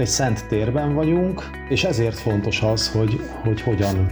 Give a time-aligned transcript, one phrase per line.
[0.00, 4.06] ott egy szent térben vagyunk, és ezért fontos az, hogy, hogy hogyan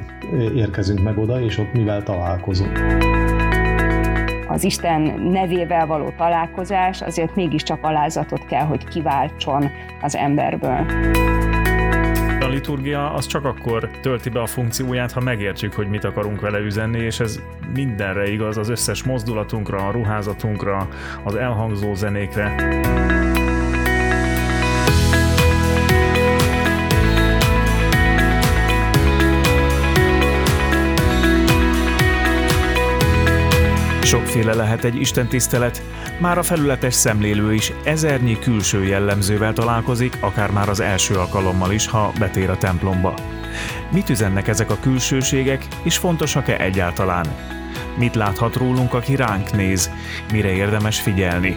[0.54, 2.80] érkezünk meg oda, és ott mivel találkozunk.
[4.48, 9.70] Az Isten nevével való találkozás azért mégiscsak alázatot kell, hogy kiváltson
[10.02, 10.86] az emberből.
[12.40, 16.58] A liturgia az csak akkor tölti be a funkcióját, ha megértjük, hogy mit akarunk vele
[16.58, 17.40] üzenni, és ez
[17.74, 20.88] mindenre igaz, az összes mozdulatunkra, a ruházatunkra,
[21.24, 22.54] az elhangzó zenékre.
[34.08, 35.82] Sokféle lehet egy istentisztelet,
[36.20, 41.86] már a felületes szemlélő is ezernyi külső jellemzővel találkozik, akár már az első alkalommal is,
[41.86, 43.14] ha betér a templomba.
[43.92, 47.26] Mit üzennek ezek a külsőségek, és fontosak-e egyáltalán?
[47.98, 49.90] Mit láthat rólunk, aki ránk néz?
[50.32, 51.56] Mire érdemes figyelni?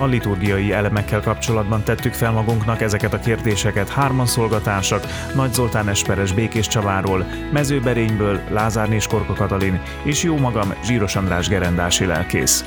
[0.00, 6.32] A liturgiai elemekkel kapcsolatban tettük fel magunknak ezeket a kérdéseket Hárman szolgatársak, Nagy Zoltán Esperes
[6.32, 12.64] Békés Csaváról, Mezőberényből Lázár Korka Katalin és jó magam Zsíros András gerendási lelkész.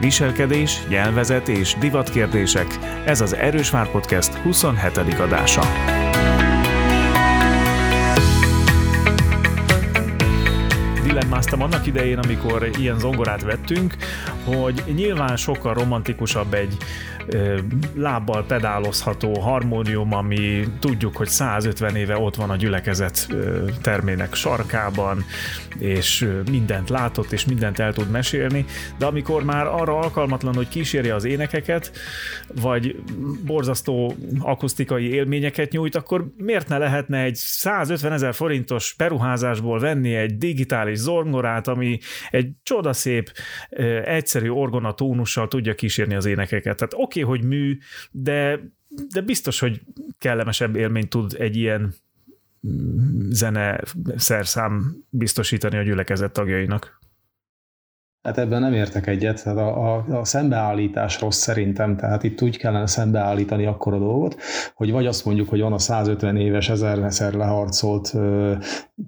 [0.00, 2.66] Viselkedés, nyelvezet és divatkérdések.
[3.04, 4.96] Ez az Erős Vár Podcast 27.
[5.20, 5.62] adása.
[11.16, 13.96] Dilemmáztam annak idején, amikor ilyen zongorát vettünk,
[14.44, 16.76] hogy nyilván sokkal romantikusabb egy
[17.94, 23.28] lábbal pedálozható harmónium, ami tudjuk, hogy 150 éve ott van a gyülekezet
[23.82, 25.24] termének sarkában,
[25.78, 28.64] és mindent látott, és mindent el tud mesélni,
[28.98, 31.92] de amikor már arra alkalmatlan, hogy kísérje az énekeket,
[32.60, 32.96] vagy
[33.46, 40.38] borzasztó akusztikai élményeket nyújt, akkor miért ne lehetne egy 150 ezer forintos peruházásból venni egy
[40.38, 41.98] digitális zongorát, ami
[42.30, 43.32] egy csodaszép,
[44.04, 46.76] egyszerű orgonatónussal tudja kísérni az énekeket.
[46.76, 47.78] Tehát oké, okay, hogy mű,
[48.10, 48.60] de,
[49.12, 49.80] de biztos, hogy
[50.18, 51.94] kellemesebb élményt tud egy ilyen
[53.28, 53.80] zene
[54.16, 57.00] szerszám biztosítani a gyülekezet tagjainak.
[58.26, 62.56] Hát ebben nem értek egyet, tehát a, a, a szembeállítás rossz szerintem, tehát itt úgy
[62.56, 64.36] kellene szembeállítani akkor a dolgot,
[64.74, 68.14] hogy vagy azt mondjuk, hogy van a 150 éves, ezerszer leharcolt,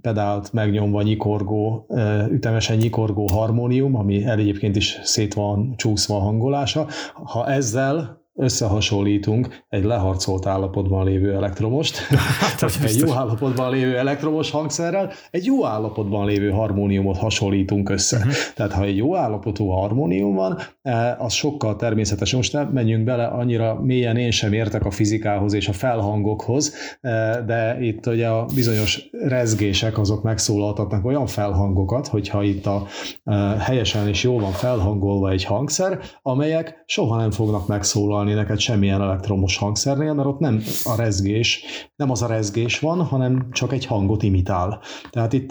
[0.01, 1.87] pedált megnyomva nyikorgó,
[2.31, 6.87] ütemesen nyikorgó harmónium, ami egyébként is szét van csúszva a hangolása.
[7.15, 11.97] Ha ezzel összehasonlítunk egy leharcolt állapotban lévő elektromost,
[12.41, 18.17] hát, vagy egy jó állapotban lévő elektromos hangszerrel, egy jó állapotban lévő harmóniumot hasonlítunk össze.
[18.17, 18.33] Uh-huh.
[18.55, 22.33] Tehát ha egy jó állapotú harmónium van, eh, az sokkal természetes.
[22.33, 27.37] Most nem menjünk bele, annyira mélyen én sem értek a fizikához és a felhangokhoz, eh,
[27.47, 32.87] de itt ugye a bizonyos rezgések azok megszólaltatnak olyan felhangokat, hogyha itt a
[33.25, 38.59] eh, helyesen és jól van felhangolva egy hangszer, amelyek soha nem fognak megszólalni hallani neked
[38.59, 41.65] semmilyen elektromos hangszernél, mert ott nem a rezgés,
[41.97, 44.81] nem az a rezgés van, hanem csak egy hangot imitál.
[45.11, 45.51] Tehát itt,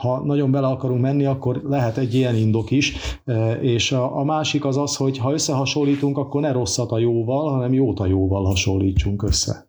[0.00, 2.96] ha nagyon bele akarunk menni, akkor lehet egy ilyen indok is,
[3.60, 7.72] és a, a másik az az, hogy ha összehasonlítunk, akkor ne rosszat a jóval, hanem
[7.72, 9.68] jót a jóval hasonlítsunk össze.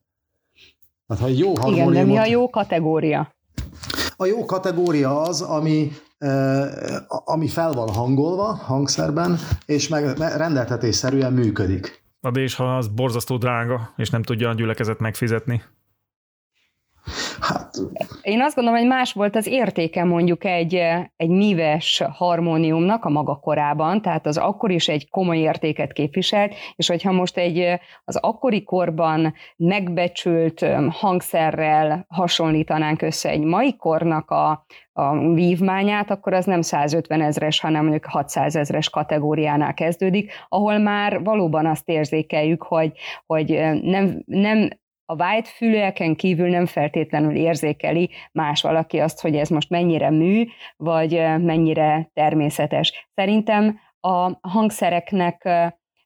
[1.08, 3.36] Tehát, ha egy jó Igen, de mi a jó kategória?
[4.18, 5.92] A jó kategória az, ami
[7.26, 12.01] ami fel van hangolva hangszerben, és meg rendeltetésszerűen működik.
[12.22, 15.64] Na de és ha az borzasztó drága, és nem tudja a gyülekezet megfizetni?
[18.22, 20.74] Én azt gondolom, hogy más volt az értéke mondjuk egy,
[21.16, 26.88] egy míves harmóniumnak a maga korában, tehát az akkor is egy komoly értéket képviselt, és
[26.88, 35.34] hogyha most egy az akkori korban megbecsült hangszerrel hasonlítanánk össze egy mai kornak a, a
[35.34, 41.66] vívmányát, akkor az nem 150 ezres, hanem mondjuk 600 ezres kategóriánál kezdődik, ahol már valóban
[41.66, 42.92] azt érzékeljük, hogy,
[43.26, 43.50] hogy
[43.82, 44.70] nem, nem
[45.12, 50.46] a white fülőeken kívül nem feltétlenül érzékeli más valaki azt, hogy ez most mennyire mű,
[50.78, 53.10] vagy mennyire természetes.
[53.14, 55.46] Szerintem a hangszereknek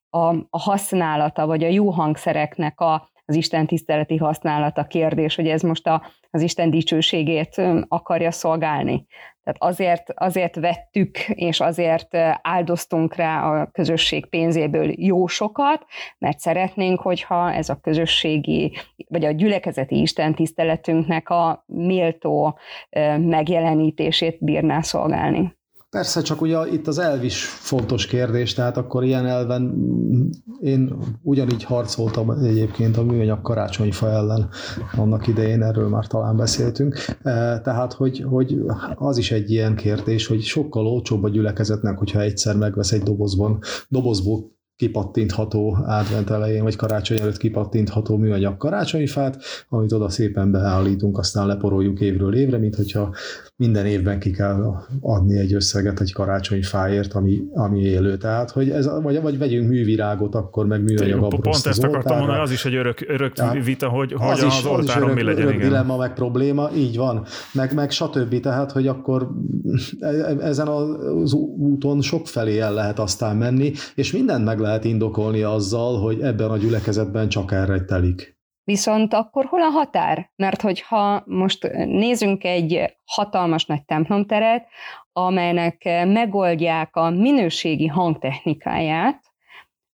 [0.09, 5.61] a, a használata, vagy a jó hangszereknek a, az Isten tiszteleti használata kérdés, hogy ez
[5.61, 9.05] most a, az Isten dicsőségét akarja szolgálni.
[9.45, 15.85] Tehát azért, azért vettük, és azért áldoztunk rá a közösség pénzéből jó sokat,
[16.17, 18.77] mert szeretnénk, hogyha ez a közösségi,
[19.07, 22.57] vagy a gyülekezeti istentiszteletünknek a méltó
[23.17, 25.54] megjelenítését bírná szolgálni.
[25.95, 29.73] Persze, csak ugye itt az elv is fontos kérdés, tehát akkor ilyen elven
[30.61, 34.49] én ugyanígy harcoltam egyébként a műanyag karácsonyfa ellen
[34.97, 36.95] annak idején, erről már talán beszéltünk.
[37.23, 38.61] E, tehát, hogy, hogy
[38.95, 43.59] az is egy ilyen kérdés, hogy sokkal olcsóbb a gyülekezetnek, hogyha egyszer megvesz egy dobozban,
[43.89, 51.47] dobozból kipattintható advent elején, vagy karácsony előtt kipattintható műanyag karácsonyfát, amit oda szépen beállítunk, aztán
[51.47, 53.15] leporoljuk évről évre, mint hogyha
[53.55, 58.17] minden évben ki kell adni egy összeget egy karácsonyfáért, ami, ami élő.
[58.17, 62.51] Tehát, hogy ez, vagy, vagy vegyünk művirágot, akkor meg műanyag Pont ezt akartam mondani, az
[62.51, 63.33] is egy örök, örök
[63.63, 65.41] vita, hogy, az, az, is, az is örök, mi legyen.
[65.41, 65.67] Örök igen.
[65.67, 67.25] dilemma, meg probléma, így van.
[67.51, 68.39] Meg, meg stb.
[68.39, 69.29] Tehát, hogy akkor
[69.99, 74.83] e, e, ezen az úton sok felé el lehet aztán menni, és mindent meg lehet
[74.83, 78.37] indokolni azzal, hogy ebben a gyülekezetben csak erre telik.
[78.63, 80.31] Viszont akkor hol a határ?
[80.35, 84.67] Mert hogyha most nézzünk egy hatalmas nagy templomteret,
[85.11, 89.23] amelynek megoldják a minőségi hangtechnikáját,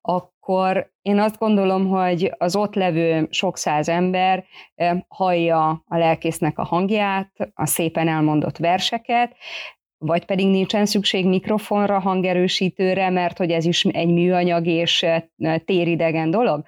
[0.01, 4.45] akkor én azt gondolom, hogy az ott levő sok száz ember
[5.09, 9.37] hallja a lelkésznek a hangját, a szépen elmondott verseket,
[9.99, 15.07] vagy pedig nincsen szükség mikrofonra, hangerősítőre, mert hogy ez is egy műanyag és
[15.65, 16.65] téridegen dolog.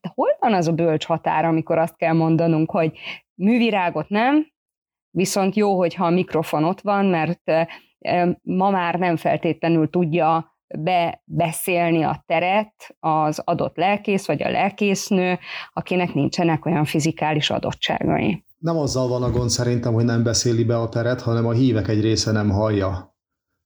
[0.00, 2.98] De hol van az a bölcs határ, amikor azt kell mondanunk, hogy
[3.34, 4.46] művirágot nem,
[5.10, 7.42] viszont jó, hogyha a mikrofon ott van, mert
[8.42, 15.38] ma már nem feltétlenül tudja bebeszélni a teret az adott lelkész vagy a lelkésznő,
[15.72, 18.44] akinek nincsenek olyan fizikális adottságai.
[18.64, 21.88] Nem azzal van a gond szerintem, hogy nem beszéli be a teret, hanem a hívek
[21.88, 23.14] egy része nem hallja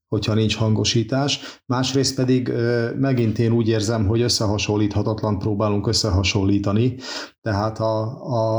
[0.09, 1.63] hogyha nincs hangosítás.
[1.67, 2.49] Másrészt pedig
[2.97, 6.97] megint én úgy érzem, hogy összehasonlíthatatlan próbálunk összehasonlítani.
[7.41, 8.01] Tehát a,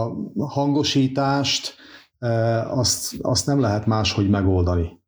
[0.05, 0.15] a
[0.47, 1.75] hangosítást
[2.67, 5.03] azt, azt nem lehet máshogy megoldani.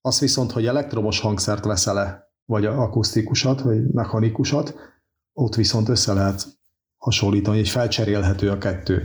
[0.00, 4.74] Az viszont, hogy elektromos hangszert veszel-e, vagy akusztikusat, vagy mechanikusat,
[5.32, 6.46] ott viszont össze lehet
[7.04, 9.02] hasonlítani, és felcserélhető a kettő.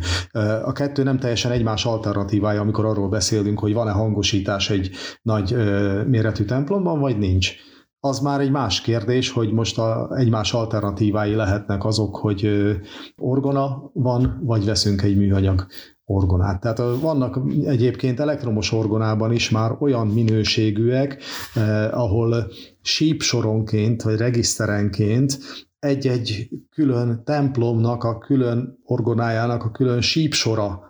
[0.64, 4.92] A kettő nem teljesen egymás alternatívája, amikor arról beszélünk, hogy van-e hangosítás egy
[5.22, 5.56] nagy
[6.08, 7.52] méretű templomban, vagy nincs.
[8.00, 12.50] Az már egy más kérdés, hogy most a egymás alternatívái lehetnek azok, hogy
[13.18, 15.68] orgona van, vagy veszünk egy műanyag
[16.06, 16.60] orgonát.
[16.60, 21.22] Tehát vannak egyébként elektromos orgonában is már olyan minőségűek,
[21.54, 22.52] eh, ahol
[22.82, 25.40] sípsoronként vagy regiszterenként
[25.80, 30.89] egy-egy külön templomnak, a külön orgonájának a külön sípsora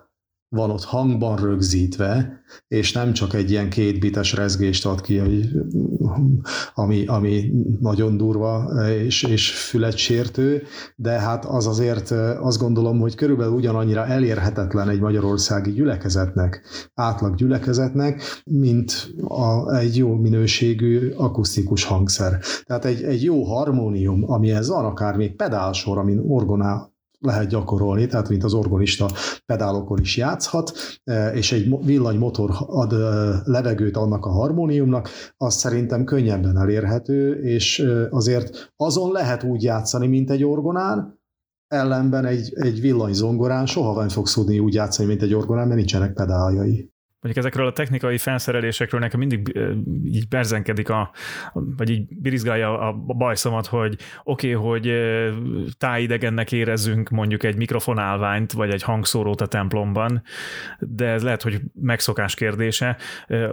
[0.49, 5.21] van ott hangban rögzítve, és nem csak egy ilyen kétbites rezgést ad ki,
[6.73, 10.63] ami, ami nagyon durva és, és fület sértő,
[10.95, 12.11] de hát az azért
[12.41, 16.61] azt gondolom, hogy körülbelül ugyanannyira elérhetetlen egy magyarországi gyülekezetnek,
[16.93, 22.39] átlag gyülekezetnek, mint a, egy jó minőségű akusztikus hangszer.
[22.63, 26.88] Tehát egy, egy jó harmónium, amihez van akár még pedálsor, amin orgonál
[27.19, 29.09] lehet gyakorolni, tehát mint az organista
[29.45, 30.71] pedálokon is játszhat,
[31.03, 32.97] e, és egy villanymotor ad e,
[33.43, 40.07] levegőt annak a harmóniumnak, az szerintem könnyebben elérhető, és e, azért azon lehet úgy játszani,
[40.07, 41.19] mint egy orgonán,
[41.67, 46.13] ellenben egy, egy villanyzongorán soha nem fogsz tudni úgy játszani, mint egy orgonán, mert nincsenek
[46.13, 46.88] pedáljai
[47.21, 49.59] mondjuk ezekről a technikai felszerelésekről nekem mindig
[50.05, 51.11] így berzenkedik, a,
[51.53, 54.93] vagy így birizgálja a bajszomat, hogy oké, okay, hogy
[55.77, 60.23] tájidegennek érezzünk mondjuk egy mikrofonálványt, vagy egy hangszórót a templomban,
[60.79, 62.97] de ez lehet, hogy megszokás kérdése.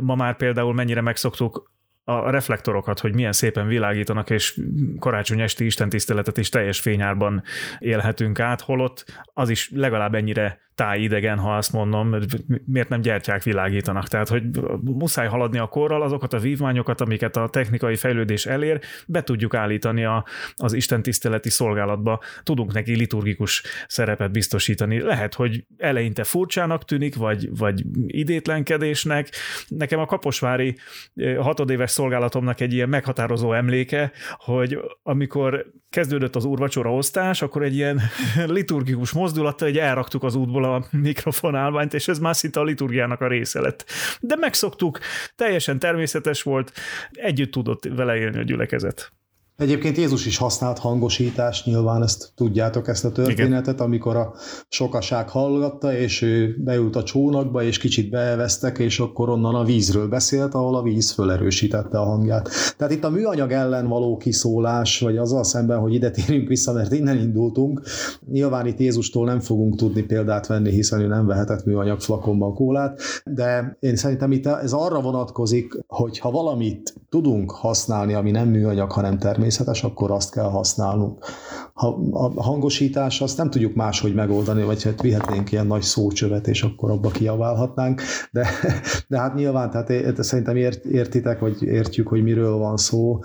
[0.00, 1.74] Ma már például mennyire megszoktuk
[2.08, 4.60] a reflektorokat, hogy milyen szépen világítanak, és
[4.98, 7.42] karácsony esti istentiszteletet is teljes fényárban
[7.78, 12.16] élhetünk át, holott az is legalább ennyire tájidegen, ha azt mondom,
[12.64, 14.08] miért nem gyertyák világítanak.
[14.08, 14.42] Tehát, hogy
[14.80, 20.04] muszáj haladni a korral, azokat a vívmányokat, amiket a technikai fejlődés elér, be tudjuk állítani
[20.04, 20.24] a,
[20.56, 25.00] az Isten tiszteleti szolgálatba, tudunk neki liturgikus szerepet biztosítani.
[25.00, 29.28] Lehet, hogy eleinte furcsának tűnik, vagy, vagy idétlenkedésnek.
[29.68, 30.76] Nekem a Kaposvári
[31.38, 38.00] hatodéves szolgálatomnak egy ilyen meghatározó emléke, hogy amikor kezdődött az úrvacsora osztás, akkor egy ilyen
[38.56, 43.28] liturgikus mozdulattal egy elraktuk az útból a mikrofonálványt, és ez már szinte a liturgiának a
[43.28, 43.84] része lett.
[44.20, 44.98] De megszoktuk,
[45.36, 46.72] teljesen természetes volt,
[47.10, 49.12] együtt tudott vele élni a gyülekezet.
[49.56, 53.86] Egyébként Jézus is használt hangosítást, nyilván ezt tudjátok ezt a történetet, Igen.
[53.86, 54.34] amikor a
[54.68, 60.08] sokaság hallgatta, és ő beült a csónakba, és kicsit beevesztek, és akkor onnan a vízről
[60.08, 62.50] beszélt, ahol a víz fölerősítette a hangját.
[62.76, 66.92] Tehát itt a műanyag ellen való kiszólás, vagy azzal szemben, hogy ide térünk vissza, mert
[66.92, 67.82] innen indultunk,
[68.30, 73.00] nyilván itt Jézustól nem fogunk tudni példát venni, hiszen ő nem vehetett műanyag flakonban kólát,
[73.24, 78.92] de én szerintem itt ez arra vonatkozik, hogy ha valamit tudunk használni, ami nem műanyag,
[78.92, 81.24] hanem természetes, természetes, akkor azt kell használnunk.
[81.72, 86.62] ha a hangosítás azt nem tudjuk máshogy megoldani, vagy hát vihetnénk ilyen nagy szócsövet, és
[86.62, 88.46] akkor abba kiaválhatnánk, de,
[89.08, 93.18] de hát nyilván, tehát szerintem ért, értitek, vagy értjük, hogy miről van szó,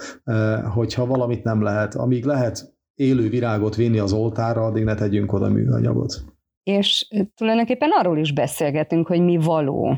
[0.73, 5.49] hogyha valamit nem lehet, amíg lehet élő virágot vinni az oltára, addig ne tegyünk oda
[5.49, 6.23] műanyagot.
[6.63, 9.97] És tulajdonképpen arról is beszélgetünk, hogy mi való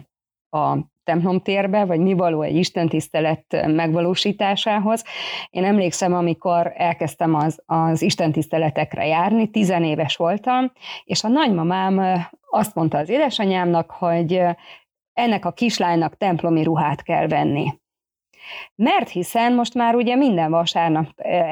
[0.50, 5.04] a templomtérbe, vagy mi való egy istentisztelet megvalósításához.
[5.50, 10.72] Én emlékszem, amikor elkezdtem az, az istentiszteletekre járni, tizenéves voltam,
[11.04, 14.42] és a nagymamám azt mondta az édesanyámnak, hogy
[15.14, 17.74] ennek a kislánynak templomi ruhát kell venni.
[18.76, 21.08] Mert hiszen most már ugye minden vasárnap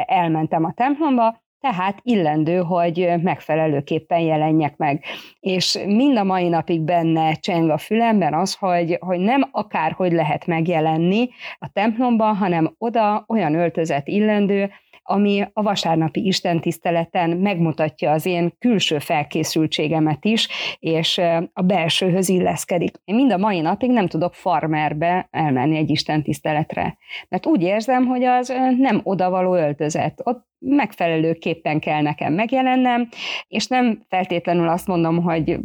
[0.06, 5.04] elmentem a templomba, tehát illendő, hogy megfelelőképpen jelenjek meg.
[5.40, 10.46] És mind a mai napig benne cseng a fülemben az, hogy, hogy nem akárhogy lehet
[10.46, 14.72] megjelenni a templomban, hanem oda olyan öltözet illendő,
[15.04, 20.48] ami a vasárnapi istentiszteleten megmutatja az én külső felkészültségemet is,
[20.80, 21.18] és
[21.54, 22.96] a belsőhöz illeszkedik.
[23.04, 26.98] Én mind a mai napig nem tudok farmerbe elmenni egy istentiszteletre,
[27.30, 30.22] mert úgy érzem, hogy az nem odavaló öltözet.
[30.24, 33.10] Ott megfelelőképpen kell nekem megjelennem,
[33.48, 35.60] és nem feltétlenül azt mondom, hogy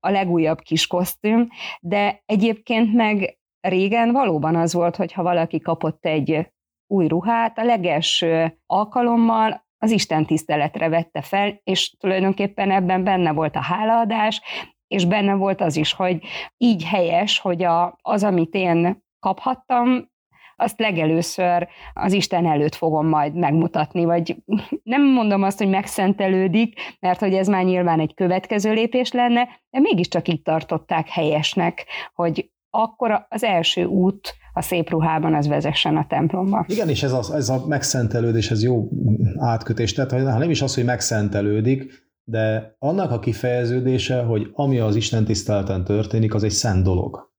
[0.00, 1.48] a legújabb kis kosztüm,
[1.80, 6.51] de egyébként meg régen valóban az volt, hogy ha valaki kapott egy
[6.92, 13.56] új ruhát, a legelső alkalommal az Isten tiszteletre vette fel, és tulajdonképpen ebben benne volt
[13.56, 14.40] a hálaadás,
[14.86, 16.22] és benne volt az is, hogy
[16.56, 20.10] így helyes, hogy a, az, amit én kaphattam,
[20.56, 24.36] azt legelőször az Isten előtt fogom majd megmutatni, vagy
[24.82, 29.80] nem mondom azt, hogy megszentelődik, mert hogy ez már nyilván egy következő lépés lenne, de
[29.80, 36.06] mégiscsak így tartották helyesnek, hogy akkor az első út a szép ruhában az vezessen a
[36.06, 36.64] templomba.
[36.68, 38.88] Igen, és ez a, ez a megszentelődés, ez jó
[39.36, 44.96] átkötés, tehát ha nem is az, hogy megszentelődik, de annak a kifejeződése, hogy ami az
[44.96, 47.30] Isten tiszteleten történik, az egy szent dolog.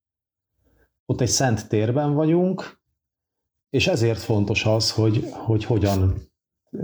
[1.06, 2.82] Ott egy szent térben vagyunk,
[3.70, 6.32] és ezért fontos az, hogy, hogy hogyan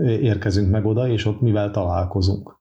[0.04, 2.58] érkezünk meg oda, és ott mivel találkozunk.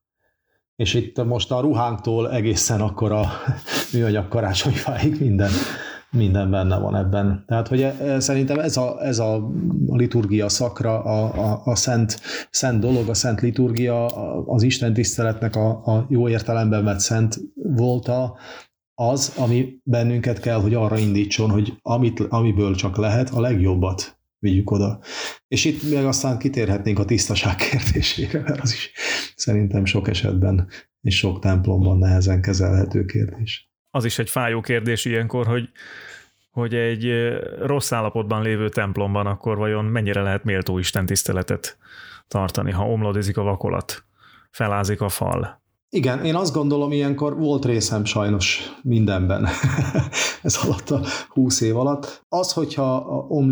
[0.76, 3.26] És itt most a ruhánktól egészen akkor a
[3.94, 5.52] műanyag karácsonyfáig minden,
[6.12, 7.44] minden benne van ebben.
[7.48, 9.51] Tehát, hogy e, e, szerintem ez a, ez a,
[9.88, 14.06] liturgia szakra, a, a, a szent, szent dolog, a szent liturgia,
[14.46, 18.38] az Isten tiszteletnek a, a jó értelemben vett szent volta,
[18.94, 24.72] az, ami bennünket kell, hogy arra indítson, hogy amit, amiből csak lehet, a legjobbat vigyük
[24.72, 25.00] oda.
[25.48, 28.92] És itt még aztán kitérhetnénk a tisztaság kérdésére, mert az is
[29.36, 30.68] szerintem sok esetben
[31.01, 33.69] és sok templomban nehezen kezelhető kérdés.
[33.91, 35.69] Az is egy fájó kérdés ilyenkor, hogy
[36.51, 41.77] hogy egy rossz állapotban lévő templomban akkor vajon mennyire lehet méltó Isten tiszteletet
[42.27, 44.03] tartani, ha omladizik a vakolat,
[44.51, 45.62] felázik a fal.
[45.89, 49.48] Igen, én azt gondolom, ilyenkor volt részem sajnos mindenben
[50.41, 52.25] ez alatt a húsz év alatt.
[52.29, 53.00] Az, hogyha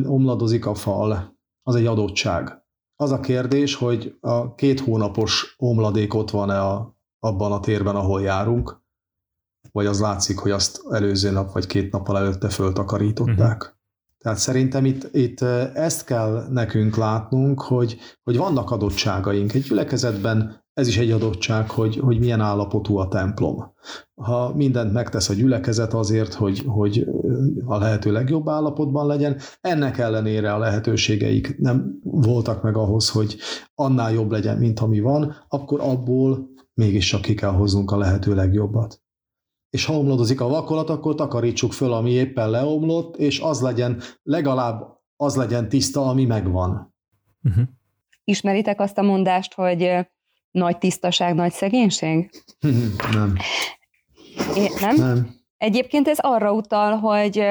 [0.06, 2.66] omladozik a fal, az egy adottság.
[2.96, 8.22] Az a kérdés, hogy a két hónapos omladék ott van-e a, abban a térben, ahol
[8.22, 8.82] járunk,
[9.72, 13.62] vagy az látszik, hogy azt előző nap vagy két nappal előtte föltakarították.
[13.62, 13.76] Uh-huh.
[14.18, 15.42] Tehát szerintem itt, itt
[15.74, 19.54] ezt kell nekünk látnunk, hogy, hogy vannak adottságaink.
[19.54, 23.74] Egy gyülekezetben ez is egy adottság, hogy, hogy milyen állapotú a templom.
[24.16, 27.08] Ha mindent megtesz a gyülekezet azért, hogy, hogy
[27.66, 33.38] a lehető legjobb állapotban legyen, ennek ellenére a lehetőségeik nem voltak meg ahhoz, hogy
[33.76, 38.36] annál jobb legyen, mint ami van, akkor abból mégis csak ki kell hoznunk a lehető
[38.36, 39.02] legjobbat
[39.70, 44.98] és ha omladozik a vakolat, akkor takarítsuk föl, ami éppen leomlott, és az legyen, legalább
[45.16, 46.96] az legyen tiszta, ami megvan.
[47.44, 47.64] Uh-huh.
[48.24, 50.08] Ismeritek azt a mondást, hogy
[50.52, 52.30] nagy tisztaság, nagy szegénység?
[53.14, 53.36] nem.
[54.56, 54.96] É, nem?
[54.96, 55.36] Nem.
[55.58, 57.48] Egyébként ez arra utal, hogy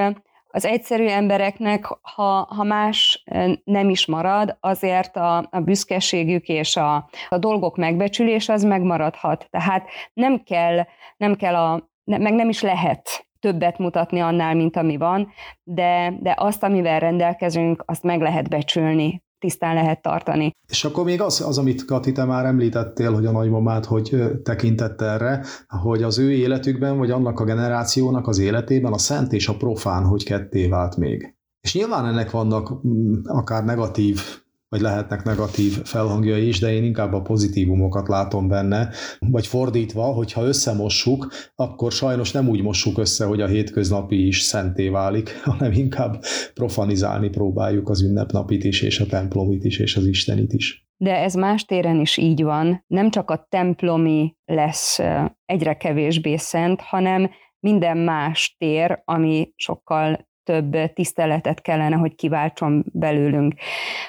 [0.56, 3.24] az egyszerű embereknek, ha, ha más
[3.64, 9.46] nem is marad, azért a, a büszkeségük és a, a dolgok megbecsülés az megmaradhat.
[9.50, 10.84] Tehát nem kell,
[11.16, 15.28] nem kell a, meg nem is lehet többet mutatni annál, mint ami van,
[15.62, 20.50] de, de azt, amivel rendelkezünk, azt meg lehet becsülni tisztán lehet tartani.
[20.68, 25.00] És akkor még az, az, amit Kati, te már említettél, hogy a nagymamát hogy tekintett
[25.00, 25.44] erre,
[25.82, 30.04] hogy az ő életükben, vagy annak a generációnak az életében a szent és a profán
[30.04, 31.34] hogy ketté vált még.
[31.60, 34.20] És nyilván ennek vannak mm, akár negatív
[34.68, 40.42] vagy lehetnek negatív felhangjai is, de én inkább a pozitívumokat látom benne, vagy fordítva, hogyha
[40.42, 46.22] összemossuk, akkor sajnos nem úgy mossuk össze, hogy a hétköznapi is szenté válik, hanem inkább
[46.54, 50.86] profanizálni próbáljuk az ünnepnapit is, és a templomit is, és az Istenit is.
[50.96, 52.84] de ez más téren is így van.
[52.86, 54.98] Nem csak a templomi lesz
[55.44, 57.30] egyre kevésbé szent, hanem
[57.60, 63.54] minden más tér, ami sokkal több tiszteletet kellene, hogy kiváltson belőlünk.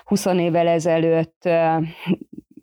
[0.05, 1.49] 20 évvel ezelőtt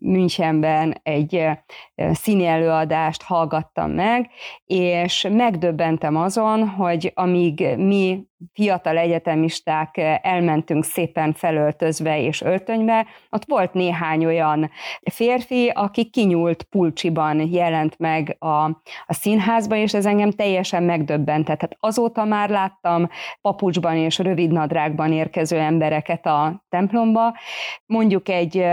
[0.05, 1.47] Münchenben egy
[1.95, 4.29] színi előadást hallgattam meg,
[4.65, 13.73] és megdöbbentem azon, hogy amíg mi fiatal egyetemisták elmentünk szépen felöltözve és öltönybe, ott volt
[13.73, 14.71] néhány olyan
[15.11, 18.63] férfi, aki kinyúlt pulcsiban jelent meg a,
[19.05, 21.59] a színházba, és ez engem teljesen megdöbbentett.
[21.59, 23.09] Tehát azóta már láttam
[23.41, 27.33] papucsban és rövidnadrágban érkező embereket a templomba.
[27.85, 28.65] Mondjuk egy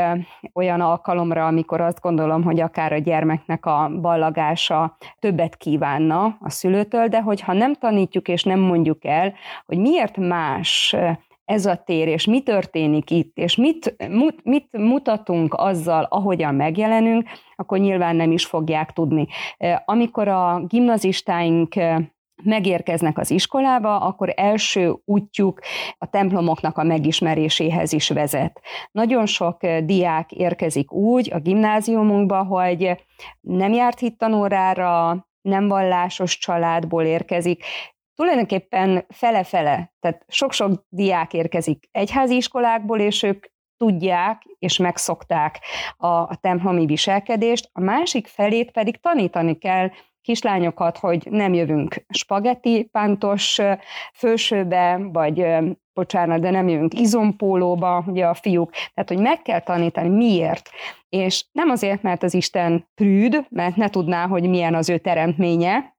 [0.52, 0.80] olyan
[1.22, 7.20] alkalomra, amikor azt gondolom, hogy akár a gyermeknek a ballagása többet kívánna a szülőtől, de
[7.20, 9.34] hogyha nem tanítjuk és nem mondjuk el,
[9.66, 10.96] hogy miért más
[11.44, 13.96] ez a tér, és mi történik itt, és mit,
[14.42, 19.26] mit mutatunk azzal, ahogyan megjelenünk, akkor nyilván nem is fogják tudni.
[19.84, 21.74] Amikor a gimnazistáink
[22.44, 25.60] megérkeznek az iskolába, akkor első útjuk
[25.98, 28.60] a templomoknak a megismeréséhez is vezet.
[28.90, 33.04] Nagyon sok diák érkezik úgy a gimnáziumunkba, hogy
[33.40, 37.64] nem járt hittanórára, nem vallásos családból érkezik,
[38.14, 43.44] tulajdonképpen fele-fele, tehát sok-sok diák érkezik egyházi iskolákból, és ők
[43.76, 45.60] tudják és megszokták
[45.96, 49.90] a, a templomi viselkedést, a másik felét pedig tanítani kell
[50.22, 53.58] kislányokat, hogy nem jövünk spagetti pántos
[54.14, 55.46] fősőbe, vagy
[55.94, 60.70] bocsánat, de nem jövünk izompólóba, ugye a fiúk, tehát hogy meg kell tanítani, miért.
[61.08, 65.94] És nem azért, mert az Isten prűd, mert ne tudná, hogy milyen az ő teremtménye,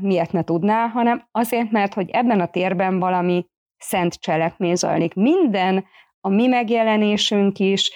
[0.00, 3.46] miért ne tudná, hanem azért, mert hogy ebben a térben valami
[3.78, 5.14] szent cselekmény zajlik.
[5.14, 5.84] Minden
[6.20, 7.92] a mi megjelenésünk is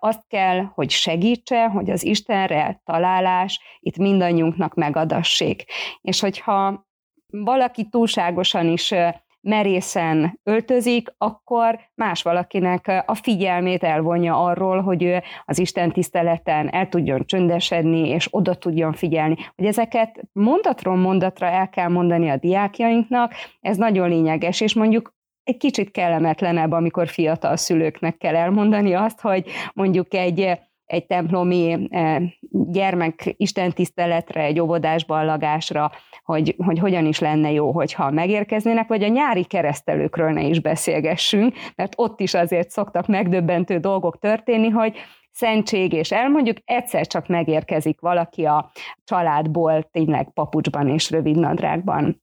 [0.00, 5.64] azt kell, hogy segítse, hogy az Istenre találás itt mindannyiunknak megadassék.
[6.00, 6.86] És hogyha
[7.26, 8.94] valaki túlságosan is
[9.40, 16.88] merészen öltözik, akkor más valakinek a figyelmét elvonja arról, hogy ő az Isten tiszteleten el
[16.88, 19.36] tudjon csöndesedni, és oda tudjon figyelni.
[19.56, 25.14] Hogy ezeket mondatról mondatra el kell mondani a diákjainknak, ez nagyon lényeges, és mondjuk
[25.46, 32.22] egy kicsit kellemetlenebb, amikor fiatal szülőknek kell elmondani azt, hogy mondjuk egy egy templomi eh,
[32.50, 35.92] gyermek istentiszteletre, egy óvodás ballagásra,
[36.24, 41.54] hogy, hogy hogyan is lenne jó, hogyha megérkeznének, vagy a nyári keresztelőkről ne is beszélgessünk,
[41.74, 44.96] mert ott is azért szoktak megdöbbentő dolgok történni, hogy
[45.30, 48.70] szentség, és elmondjuk, egyszer csak megérkezik valaki a
[49.04, 52.22] családból, tényleg papucsban és rövidnadrágban.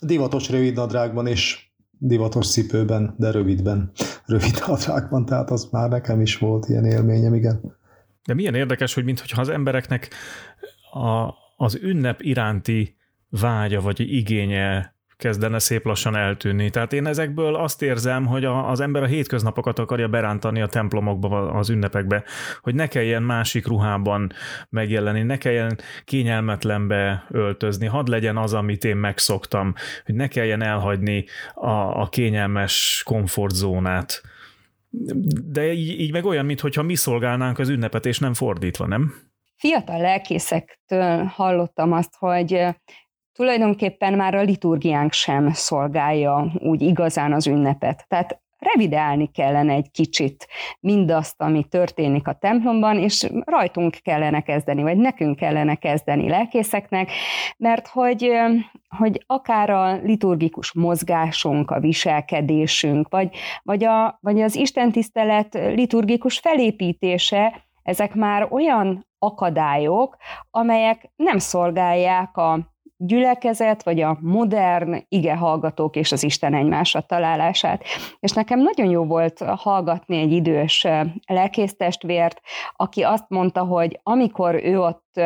[0.00, 1.67] Divatos rövidnadrágban és
[1.98, 3.90] divatos cipőben, de rövidben,
[4.26, 7.76] rövid nadrágban, tehát az már nekem is volt ilyen élményem, igen.
[8.24, 10.08] De milyen érdekes, hogy mintha az embereknek
[10.92, 12.96] a, az ünnep iránti
[13.28, 16.70] vágya vagy igénye kezdene szép lassan eltűnni.
[16.70, 21.50] Tehát én ezekből azt érzem, hogy a, az ember a hétköznapokat akarja berántani a templomokba,
[21.50, 22.24] az ünnepekbe,
[22.60, 24.32] hogy ne kelljen másik ruhában
[24.68, 31.24] megjelenni, ne kelljen kényelmetlenbe öltözni, hadd legyen az, amit én megszoktam, hogy ne kelljen elhagyni
[31.54, 34.22] a, a kényelmes komfortzónát.
[35.44, 39.14] De így, így meg olyan, mintha mi szolgálnánk az ünnepet, és nem fordítva, nem?
[39.56, 42.66] Fiatal lelkészektől hallottam azt, hogy
[43.38, 48.04] tulajdonképpen már a liturgiánk sem szolgálja úgy igazán az ünnepet.
[48.08, 50.46] Tehát revidálni kellene egy kicsit
[50.80, 57.10] mindazt, ami történik a templomban, és rajtunk kellene kezdeni, vagy nekünk kellene kezdeni lelkészeknek,
[57.56, 58.30] mert hogy,
[58.96, 67.66] hogy akár a liturgikus mozgásunk, a viselkedésünk, vagy, vagy, a, vagy az istentisztelet liturgikus felépítése,
[67.82, 70.16] ezek már olyan akadályok,
[70.50, 77.84] amelyek nem szolgálják a gyülekezet, vagy a modern ige hallgatók és az Isten egymásra találását.
[78.20, 80.86] És nekem nagyon jó volt hallgatni egy idős
[81.26, 82.40] lelkésztestvért,
[82.76, 85.20] aki azt mondta, hogy amikor ő ott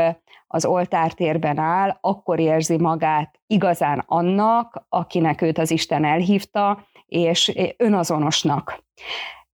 [0.47, 8.85] az oltártérben áll, akkor érzi magát igazán annak, akinek őt az Isten elhívta, és önazonosnak.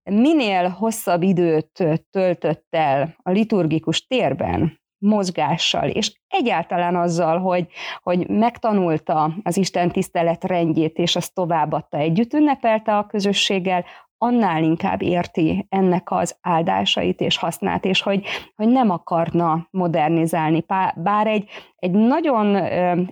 [0.03, 7.67] Minél hosszabb időt töltött el a liturgikus térben, mozgással, és egyáltalán azzal, hogy,
[8.03, 13.85] hogy megtanulta az Isten tisztelet rendjét, és azt továbbadta, együtt ünnepelte a közösséggel,
[14.19, 18.25] annál inkább érti ennek az áldásait és hasznát, és hogy,
[18.57, 20.65] hogy nem akarna modernizálni.
[20.95, 22.65] Bár egy, egy nagyon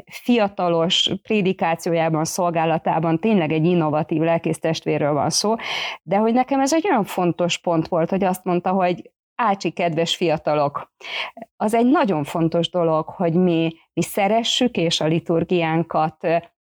[0.07, 5.55] fiatalos prédikációjában, szolgálatában tényleg egy innovatív lelkésztestvérről van szó,
[6.03, 10.17] de hogy nekem ez egy olyan fontos pont volt, hogy azt mondta, hogy Ácsi kedves
[10.17, 10.93] fiatalok,
[11.57, 16.17] az egy nagyon fontos dolog, hogy mi, mi szeressük és a liturgiánkat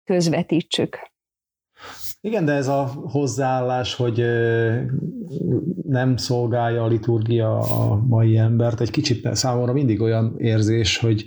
[0.04, 1.12] közvetítsük.
[2.22, 4.24] Igen, de ez a hozzáállás, hogy
[5.88, 11.26] nem szolgálja a liturgia a mai embert, egy kicsit számomra mindig olyan érzés, hogy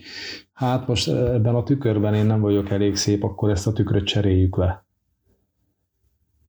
[0.52, 4.56] hát most ebben a tükörben én nem vagyok elég szép, akkor ezt a tükröt cseréljük
[4.56, 4.85] le.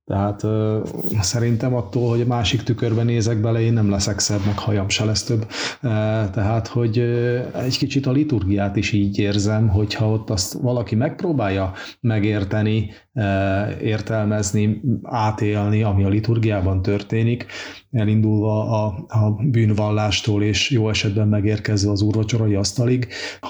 [0.07, 0.83] Tehát ö,
[1.21, 5.05] szerintem attól, hogy a másik tükörben nézek bele, én nem leszek szebb, meg hajam se
[5.05, 5.47] lesz több.
[5.81, 5.89] E,
[6.29, 11.73] tehát, hogy ö, egy kicsit a liturgiát is így érzem, hogyha ott azt valaki megpróbálja
[11.99, 17.45] megérteni, e, értelmezni, átélni, ami a liturgiában történik,
[17.91, 23.07] elindulva a, a bűnvallástól, és jó esetben megérkezve az úrvacsorai asztalig,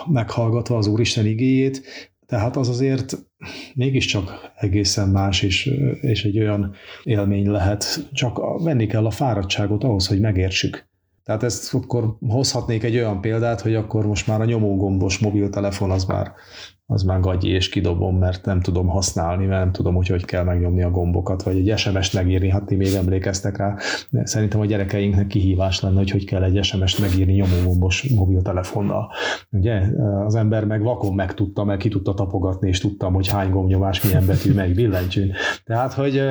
[0.08, 1.82] meghallgatva az Úristen igéjét,
[2.28, 3.18] tehát az azért
[3.74, 5.66] mégiscsak egészen más, és,
[6.02, 10.88] és egy olyan élmény lehet, csak venni kell a fáradtságot ahhoz, hogy megértsük.
[11.24, 16.06] Tehát ezt akkor hozhatnék egy olyan példát, hogy akkor most már a nyomógombos mobiltelefon az
[16.06, 16.32] már
[16.90, 20.44] az már gagyi, és kidobom, mert nem tudom használni, mert nem tudom, hogy hogy kell
[20.44, 23.76] megnyomni a gombokat, vagy egy SMS-t megírni, hát ti még emlékeztek rá.
[24.10, 29.12] De szerintem a gyerekeinknek kihívás lenne, hogy hogy kell egy SMS-t megírni nyomógombos mobiltelefonnal.
[29.52, 29.82] Ugye
[30.26, 34.26] az ember meg vakon megtudta, meg ki tudta tapogatni, és tudtam, hogy hány gombnyomás, milyen
[34.26, 35.34] betű, melyik billentyűn.
[35.64, 36.22] Tehát, hogy,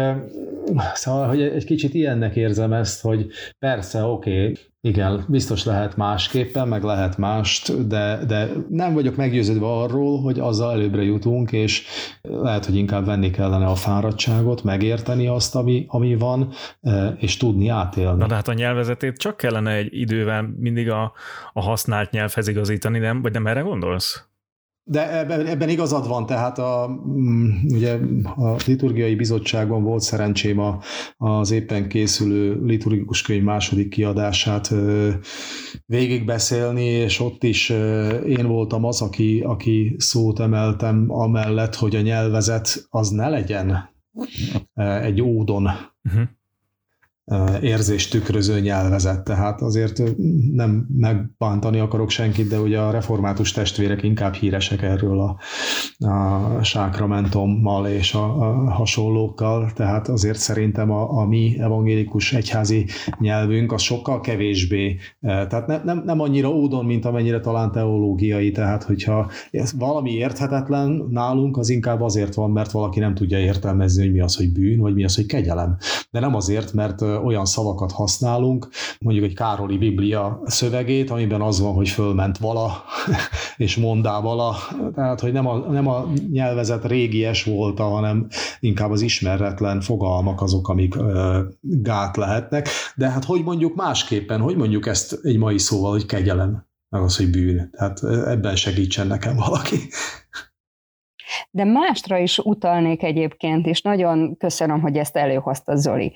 [0.94, 3.26] szóval, hogy egy kicsit ilyennek érzem ezt, hogy
[3.58, 4.54] persze, oké, okay,
[4.86, 10.72] igen, biztos lehet másképpen, meg lehet mást, de, de nem vagyok meggyőződve arról, hogy azzal
[10.72, 11.82] előbbre jutunk, és
[12.22, 17.68] lehet, hogy inkább venni kellene a fáradtságot, megérteni azt, ami, ami van, e, és tudni
[17.68, 18.18] átélni.
[18.18, 21.12] Na de hát a nyelvezetét csak kellene egy idővel mindig a,
[21.52, 23.22] a használt nyelvhez igazítani, nem?
[23.22, 24.24] Vagy nem erre gondolsz?
[24.88, 25.18] De
[25.50, 27.98] ebben, igazad van, tehát a, mm, ugye
[28.36, 30.78] a liturgiai bizottságban volt szerencsém a,
[31.16, 34.74] az éppen készülő liturgikus könyv második kiadását
[35.86, 37.68] végigbeszélni, és ott is
[38.26, 43.90] én voltam az, aki, aki szót emeltem amellett, hogy a nyelvezet az ne legyen
[45.02, 45.68] egy ódon.
[46.04, 46.28] Uh-huh
[47.60, 50.02] érzés tükröző nyelvezet, tehát azért
[50.52, 55.38] nem megbántani akarok senkit, de ugye a református testvérek inkább híresek erről a,
[56.06, 62.86] a sákramentommal és a, a hasonlókkal, tehát azért szerintem a, a mi evangélikus egyházi
[63.18, 68.82] nyelvünk az sokkal kevésbé, tehát ne, nem, nem annyira ódon, mint amennyire talán teológiai, tehát
[68.82, 74.12] hogyha ez valami érthetetlen nálunk, az inkább azért van, mert valaki nem tudja értelmezni, hogy
[74.12, 75.76] mi az, hogy bűn, vagy mi az, hogy kegyelem.
[76.10, 78.68] De nem azért, mert olyan szavakat használunk,
[79.00, 82.84] mondjuk egy Károli Biblia szövegét, amiben az van, hogy fölment vala,
[83.56, 84.56] és mondá vala,
[84.94, 88.26] tehát hogy nem a, nem a nyelvezet régies volt, hanem
[88.60, 90.96] inkább az ismeretlen fogalmak azok, amik
[91.60, 96.66] gát lehetnek, de hát hogy mondjuk másképpen, hogy mondjuk ezt egy mai szóval, hogy kegyelem,
[96.88, 97.70] meg az, hogy bűn.
[97.70, 99.76] Tehát ebben segítsen nekem valaki.
[101.50, 106.12] De másra is utalnék egyébként, és nagyon köszönöm, hogy ezt előhozta Zoli.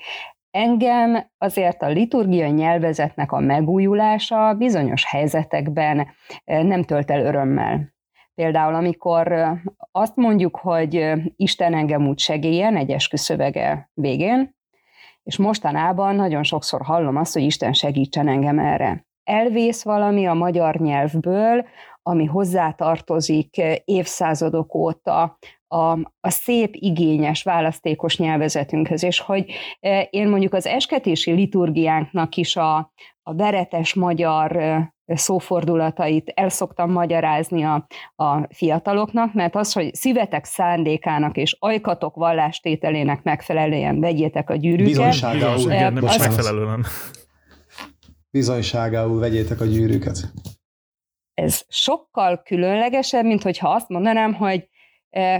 [0.51, 6.07] Engem azért a liturgia nyelvezetnek a megújulása bizonyos helyzetekben
[6.43, 7.93] eh, nem tölt el örömmel.
[8.35, 9.51] Például, amikor eh,
[9.91, 14.55] azt mondjuk, hogy eh, Isten engem úgy segélyen egy esküszövege végén,
[15.23, 19.05] és mostanában nagyon sokszor hallom azt, hogy Isten segítsen engem erre.
[19.23, 21.65] Elvész valami a magyar nyelvből,
[22.03, 25.37] ami hozzátartozik évszázadok óta
[25.67, 29.45] a, a szép, igényes, választékos nyelvezetünkhöz, és hogy
[29.79, 36.91] e, én mondjuk az esketési liturgiánknak is a, a veretes magyar e, szófordulatait el szoktam
[36.91, 44.55] magyarázni a, a fiataloknak, mert az, hogy szívetek szándékának és ajkatok vallástételének megfelelően vegyétek a
[44.55, 44.87] gyűrűket.
[44.87, 46.85] Bizonyságául, igen, nem is megfelelően.
[48.31, 50.31] Bizonyságául vegyétek a gyűrűket.
[51.33, 54.69] Ez sokkal különlegesebb, mint hogyha azt mondanám, hogy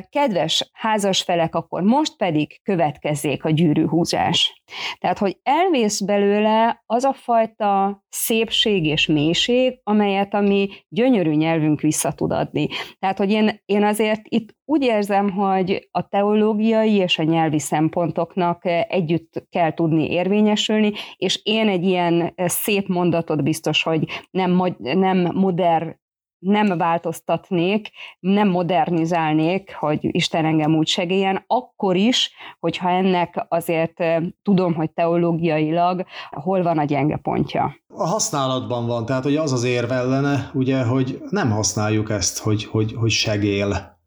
[0.09, 4.61] kedves házasfelek, akkor most pedig következzék a gyűrűhúzás.
[4.99, 11.81] Tehát, hogy elvész belőle az a fajta szépség és mélység, amelyet a mi gyönyörű nyelvünk
[11.81, 12.67] vissza tud adni.
[12.99, 18.65] Tehát, hogy én, én azért itt úgy érzem, hogy a teológiai és a nyelvi szempontoknak
[18.87, 25.99] együtt kell tudni érvényesülni, és én egy ilyen szép mondatot biztos, hogy nem, nem modern
[26.41, 34.03] nem változtatnék, nem modernizálnék, hogy Isten engem úgy segéljen, akkor is, hogyha ennek azért
[34.43, 37.75] tudom, hogy teológiailag hol van a gyenge pontja.
[37.87, 42.65] A használatban van, tehát hogy az az érv ellene, ugye, hogy nem használjuk ezt, hogy,
[42.65, 43.99] hogy, hogy segél.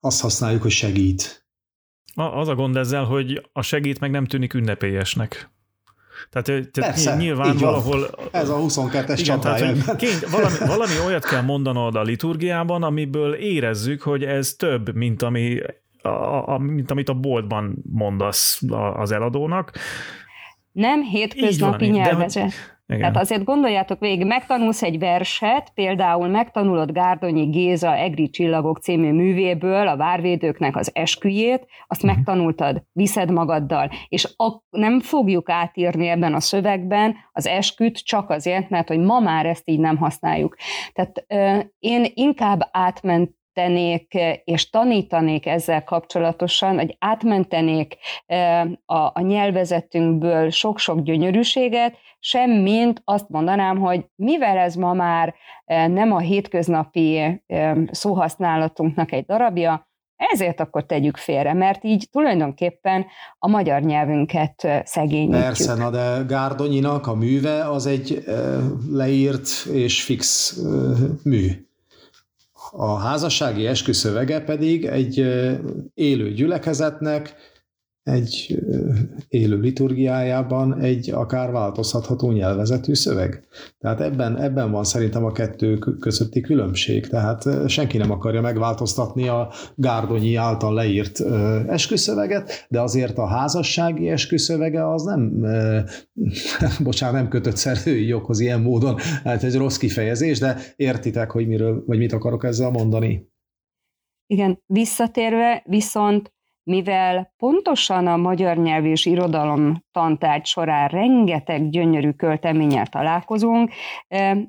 [0.00, 1.46] Azt használjuk, hogy segít.
[2.14, 5.50] Az a gond ezzel, hogy a segít meg nem tűnik ünnepélyesnek.
[6.30, 8.10] Tehát, tehát Persze, nyilván valahol...
[8.32, 13.34] Ez a 22-es igen, tehát, hogy kény, valami, valami olyat kell mondanod a liturgiában, amiből
[13.34, 15.58] érezzük, hogy ez több, mint, ami,
[16.02, 16.08] a,
[16.54, 18.60] a, mint amit a boltban mondasz
[18.94, 19.72] az eladónak.
[20.72, 22.52] Nem hétköznapi nyelvezet.
[22.90, 23.00] Igen.
[23.00, 29.88] Tehát azért gondoljátok végig, megtanulsz egy verset, például megtanulod Gárdonyi Géza Egri Csillagok című művéből
[29.88, 32.16] a várvédőknek az esküjét, azt uh-huh.
[32.16, 38.68] megtanultad, viszed magaddal, és a, nem fogjuk átírni ebben a szövegben az esküt csak azért,
[38.68, 40.56] mert hogy ma már ezt így nem használjuk.
[40.92, 47.96] Tehát euh, én inkább átment tenék és tanítanék ezzel kapcsolatosan, hogy átmentenék
[48.86, 55.34] a, a nyelvezetünkből sok-sok gyönyörűséget, semmint azt mondanám, hogy mivel ez ma már
[55.88, 57.42] nem a hétköznapi
[57.90, 59.88] szóhasználatunknak egy darabja,
[60.32, 63.06] ezért akkor tegyük félre, mert így tulajdonképpen
[63.38, 65.42] a magyar nyelvünket szegényítjük.
[65.42, 68.24] Persze, na de Gárdonyinak a műve az egy
[68.90, 70.56] leírt és fix
[71.22, 71.68] mű.
[72.72, 75.18] A házassági esküszövege pedig egy
[75.94, 77.34] élő gyülekezetnek
[78.02, 78.58] egy
[79.28, 83.44] élő liturgiájában egy akár változhatható nyelvezetű szöveg.
[83.78, 87.06] Tehát ebben, ebben van szerintem a kettő közötti különbség.
[87.06, 91.20] Tehát senki nem akarja megváltoztatni a Gárdonyi által leírt
[91.68, 95.46] esküszöveget, de azért a házassági esküszövege az nem,
[96.82, 101.82] bocsánat, nem kötött szerzői joghoz ilyen módon, hát egy rossz kifejezés, de értitek, hogy miről,
[101.86, 103.28] vagy mit akarok ezzel mondani.
[104.26, 106.32] Igen, visszatérve viszont
[106.70, 113.70] mivel pontosan a magyar nyelv és irodalom tantárgy során rengeteg gyönyörű költeménnyel találkozunk,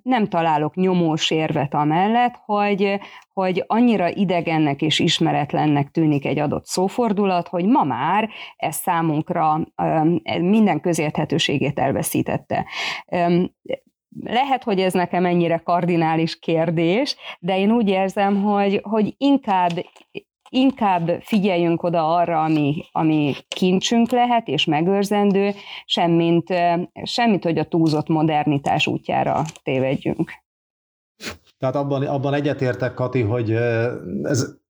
[0.03, 2.99] nem találok nyomós érvet amellett, hogy,
[3.33, 9.59] hogy annyira idegennek és ismeretlennek tűnik egy adott szófordulat, hogy ma már ez számunkra
[10.39, 12.65] minden közérthetőségét elveszítette.
[14.23, 19.71] Lehet, hogy ez nekem ennyire kardinális kérdés, de én úgy érzem, hogy, hogy inkább
[20.51, 25.51] inkább figyeljünk oda arra, ami, ami kincsünk lehet és megőrzendő,
[25.85, 26.53] semmint,
[27.03, 30.31] semmit, hogy a túlzott modernitás útjára tévedjünk.
[31.57, 33.51] Tehát abban, abban egyetértek, Kati, hogy
[34.23, 34.60] ez,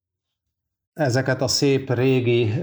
[0.93, 2.53] ezeket a szép régi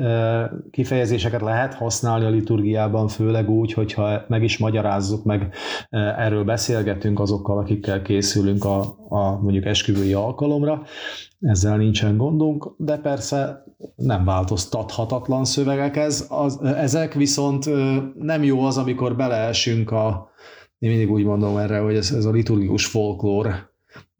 [0.71, 5.55] kifejezéseket lehet használni a liturgiában, főleg úgy, hogyha meg is magyarázzuk, meg
[5.91, 10.83] erről beszélgetünk azokkal, akikkel készülünk a, a mondjuk esküvői alkalomra.
[11.41, 13.64] Ezzel nincsen gondunk, de persze
[13.97, 17.64] nem változtathatatlan szövegek ez, az, ezek, viszont
[18.19, 20.31] nem jó az, amikor beleesünk a,
[20.79, 23.67] én mindig úgy mondom erre, hogy ez, ez a liturgikus folklór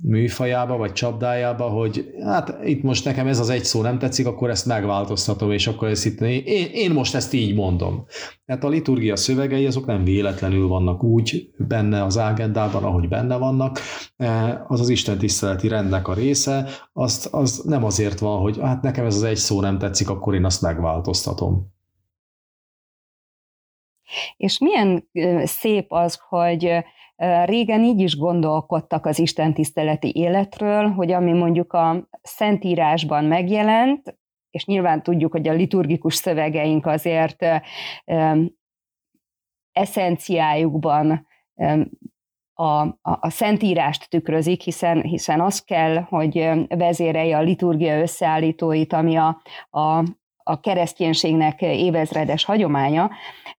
[0.03, 4.51] műfajába, vagy csapdájába, hogy hát itt most nekem ez az egy szó nem tetszik, akkor
[4.51, 8.05] ezt megváltoztatom, és akkor ezt itt, én, én most ezt így mondom.
[8.47, 13.79] Tehát a liturgia szövegei azok nem véletlenül vannak úgy benne az ágendában, ahogy benne vannak.
[14.17, 18.83] E, az az Isten tiszteleti rendnek a része, azt, az nem azért van, hogy hát
[18.83, 21.77] nekem ez az egy szó nem tetszik, akkor én azt megváltoztatom.
[24.37, 25.09] És milyen
[25.45, 26.85] szép az, hogy
[27.45, 34.19] Régen így is gondolkodtak az istentiszteleti életről, hogy ami mondjuk a Szentírásban megjelent,
[34.51, 37.45] és nyilván tudjuk, hogy a liturgikus szövegeink azért
[39.73, 41.27] eszenciájukban
[42.53, 49.17] a, a, a szentírást tükrözik, hiszen, hiszen az kell, hogy vezérelje a liturgia összeállítóit, ami
[49.17, 50.05] a, a,
[50.49, 53.11] a kereszténységnek évezredes hagyománya.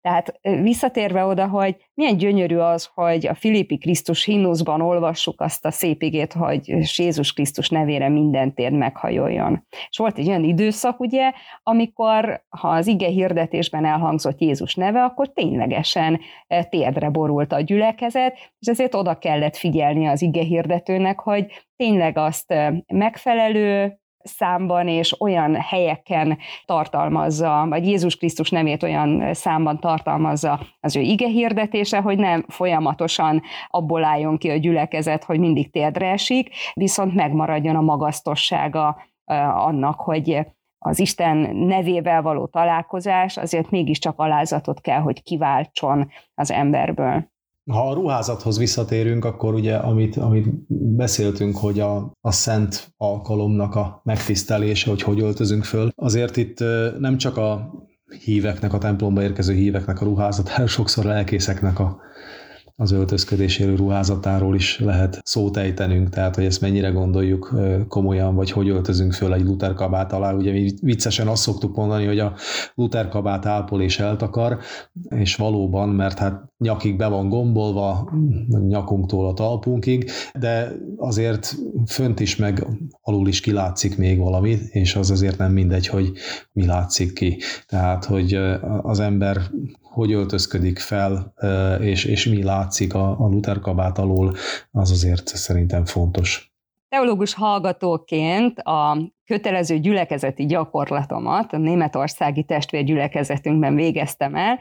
[0.01, 5.71] Tehát visszatérve oda, hogy milyen gyönyörű az, hogy a Filippi Krisztus himnuszban olvassuk azt a
[5.71, 6.61] szép igét, hogy
[6.97, 9.65] Jézus Krisztus nevére minden tér meghajoljon.
[9.89, 11.31] És volt egy olyan időszak, ugye,
[11.63, 16.19] amikor, ha az ige hirdetésben elhangzott Jézus neve, akkor ténylegesen
[16.69, 22.53] térdre borult a gyülekezet, és ezért oda kellett figyelni az ige hirdetőnek, hogy tényleg azt
[22.87, 30.99] megfelelő, számban és olyan helyeken tartalmazza, vagy Jézus Krisztus nemét olyan számban tartalmazza az ő
[30.99, 37.13] ige hirdetése, hogy nem folyamatosan abból álljon ki a gyülekezet, hogy mindig térdre esik, viszont
[37.15, 38.97] megmaradjon a magasztossága
[39.53, 40.45] annak, hogy
[40.85, 47.31] az Isten nevével való találkozás azért mégiscsak alázatot kell, hogy kiváltson az emberből.
[47.71, 50.47] Ha a ruházathoz visszatérünk, akkor ugye, amit, amit
[50.95, 56.59] beszéltünk, hogy a, a szent alkalomnak a megtisztelése, hogy hogy öltözünk föl, azért itt
[56.99, 57.71] nem csak a
[58.23, 61.99] híveknek, a templomba érkező híveknek a ruházatára, sokszor lelkészeknek a,
[62.75, 67.55] az öltözködéséről ruházatáról is lehet szót ejtenünk, tehát hogy ezt mennyire gondoljuk
[67.87, 70.33] komolyan, vagy hogy öltözünk föl egy Luther kabát alá.
[70.33, 72.33] Ugye mi viccesen azt szoktuk mondani, hogy a
[72.75, 74.59] Luther kabát ápol és eltakar,
[75.09, 78.11] és valóban, mert hát nyakig be van gombolva,
[78.67, 81.55] nyakunktól a talpunkig, de azért
[81.87, 82.65] fönt is meg
[83.01, 86.11] alul is kilátszik még valami, és az azért nem mindegy, hogy
[86.51, 87.37] mi látszik ki.
[87.65, 88.33] Tehát, hogy
[88.81, 89.37] az ember
[89.81, 91.33] hogy öltözködik fel,
[91.81, 94.35] és, és mi látszik a, a Luther kabát alól,
[94.71, 96.53] az azért szerintem fontos.
[96.89, 104.59] Teológus hallgatóként a kötelező gyülekezeti gyakorlatomat a németországi testvérgyülekezetünkben végeztem el,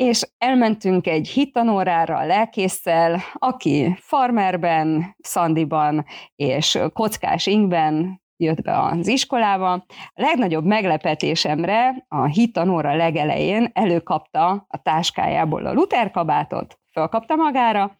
[0.00, 6.04] és elmentünk egy hittanórára a lelkészsel, aki farmerben, szandiban
[6.36, 9.72] és kockás ingben jött be az iskolába.
[9.72, 9.84] A
[10.14, 17.96] legnagyobb meglepetésemre a hittanóra legelején előkapta a táskájából a Luther kabátot, fölkapta magára,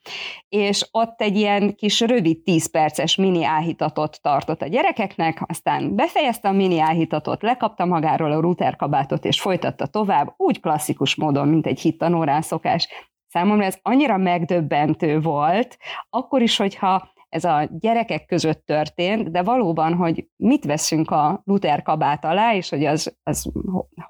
[0.48, 6.48] és ott egy ilyen kis rövid 10 perces mini áhítatot tartott a gyerekeknek, aztán befejezte
[6.48, 11.66] a mini áhítatot, lekapta magáról a Luther kabátot, és folytatta tovább, úgy klasszikus módon, mint
[11.66, 12.88] egy hittanórán szokás.
[13.28, 15.76] Számomra ez annyira megdöbbentő volt,
[16.10, 21.82] akkor is, hogyha ez a gyerekek között történt, de valóban, hogy mit veszünk a Luther
[21.82, 23.52] kabát alá, és hogy az, az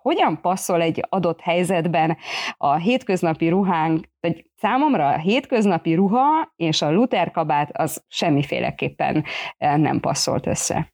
[0.02, 2.16] hogyan passzol egy adott helyzetben
[2.56, 9.24] a hétköznapi ruhánk, vagy számomra a hétköznapi ruha és a Luther kabát az semmiféleképpen
[9.56, 10.92] eh, nem passzolt össze.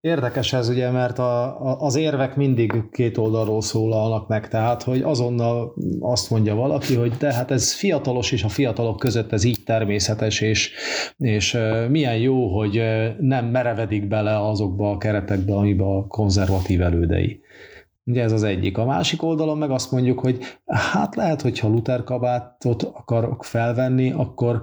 [0.00, 5.02] Érdekes ez ugye, mert a, a, az érvek mindig két oldalról szólalnak meg, tehát hogy
[5.02, 9.62] azonnal azt mondja valaki, hogy de hát ez fiatalos, és a fiatalok között ez így
[9.64, 10.72] természetes, és,
[11.18, 11.58] és
[11.88, 12.82] milyen jó, hogy
[13.18, 17.40] nem merevedik bele azokba a keretekbe, amiben a konzervatív elődei.
[18.04, 18.78] Ugye ez az egyik.
[18.78, 24.62] A másik oldalon meg azt mondjuk, hogy hát lehet, hogyha Luther kabátot akarok felvenni, akkor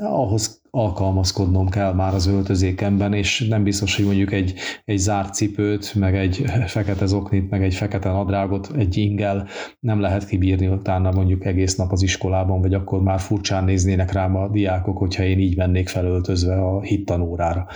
[0.00, 5.94] ahhoz alkalmazkodnom kell már az öltözékemben, és nem biztos, hogy mondjuk egy, egy zárt cipőt,
[5.94, 9.48] meg egy fekete zoknit, meg egy fekete nadrágot egy ingel
[9.80, 14.36] nem lehet kibírni utána mondjuk egész nap az iskolában, vagy akkor már furcsán néznének rám
[14.36, 17.66] a diákok, hogyha én így vennék felöltözve a hittanórára.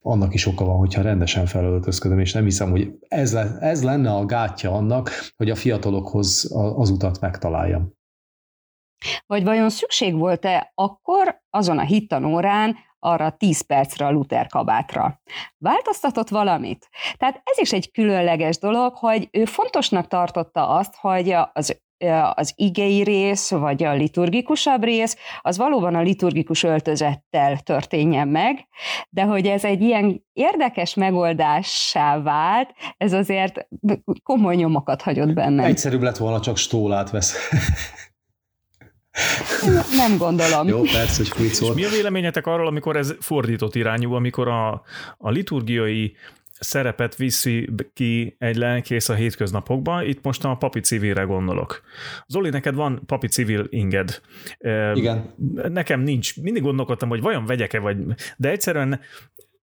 [0.00, 4.24] Annak is oka van, hogyha rendesen felöltözködöm, és nem hiszem, hogy ez, ez lenne a
[4.24, 7.95] gátja annak, hogy a fiatalokhoz az utat megtaláljam.
[9.26, 15.20] Vagy vajon szükség volt-e akkor azon a hittanórán arra 10 percre a Luther kabátra.
[15.58, 16.88] Változtatott valamit?
[17.16, 21.84] Tehát ez is egy különleges dolog, hogy ő fontosnak tartotta azt, hogy az
[22.34, 28.66] az igei rész, vagy a liturgikusabb rész, az valóban a liturgikus öltözettel történjen meg,
[29.10, 33.68] de hogy ez egy ilyen érdekes megoldássá vált, ez azért
[34.22, 35.64] komoly nyomokat hagyott benne.
[35.64, 37.36] Egyszerűbb lett volna, csak stólát vesz.
[40.02, 40.68] Nem gondolom.
[40.68, 44.82] Jó, persze, hogy És mi a véleményetek arról, amikor ez fordított irányú, amikor a,
[45.18, 46.16] a liturgiai
[46.58, 51.82] szerepet viszi ki egy lelkész a hétköznapokba, itt most a papi civilre gondolok.
[52.26, 54.20] Zoli, neked van papi civil inged.
[54.94, 55.34] Igen.
[55.68, 56.40] Nekem nincs.
[56.40, 57.96] Mindig gondolkodtam, hogy vajon vegyek-e, vagy...
[58.36, 59.00] De egyszerűen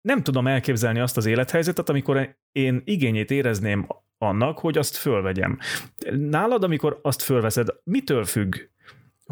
[0.00, 3.86] nem tudom elképzelni azt az élethelyzetet, amikor én igényét érezném
[4.18, 5.58] annak, hogy azt fölvegyem.
[6.10, 8.54] Nálad, amikor azt fölveszed, mitől függ?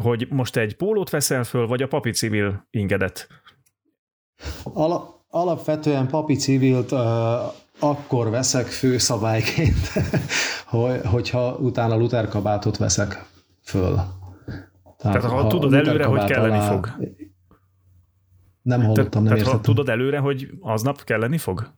[0.01, 3.27] Hogy most egy pólót veszel föl, vagy a papi civil ingedet?
[4.63, 6.99] Ala, alapvetően papi civilt uh,
[7.79, 9.91] akkor veszek főszabályként,
[10.65, 13.25] hogy, hogyha utána Luther kabátot veszek
[13.61, 13.95] föl.
[13.95, 16.71] Tehát, tehát ha, ha tudod előre, hogy kelleni alá...
[16.71, 16.89] fog.
[18.61, 21.73] Nem hallottam, nem tehát, ha tudod előre, hogy aznap kelleni fog?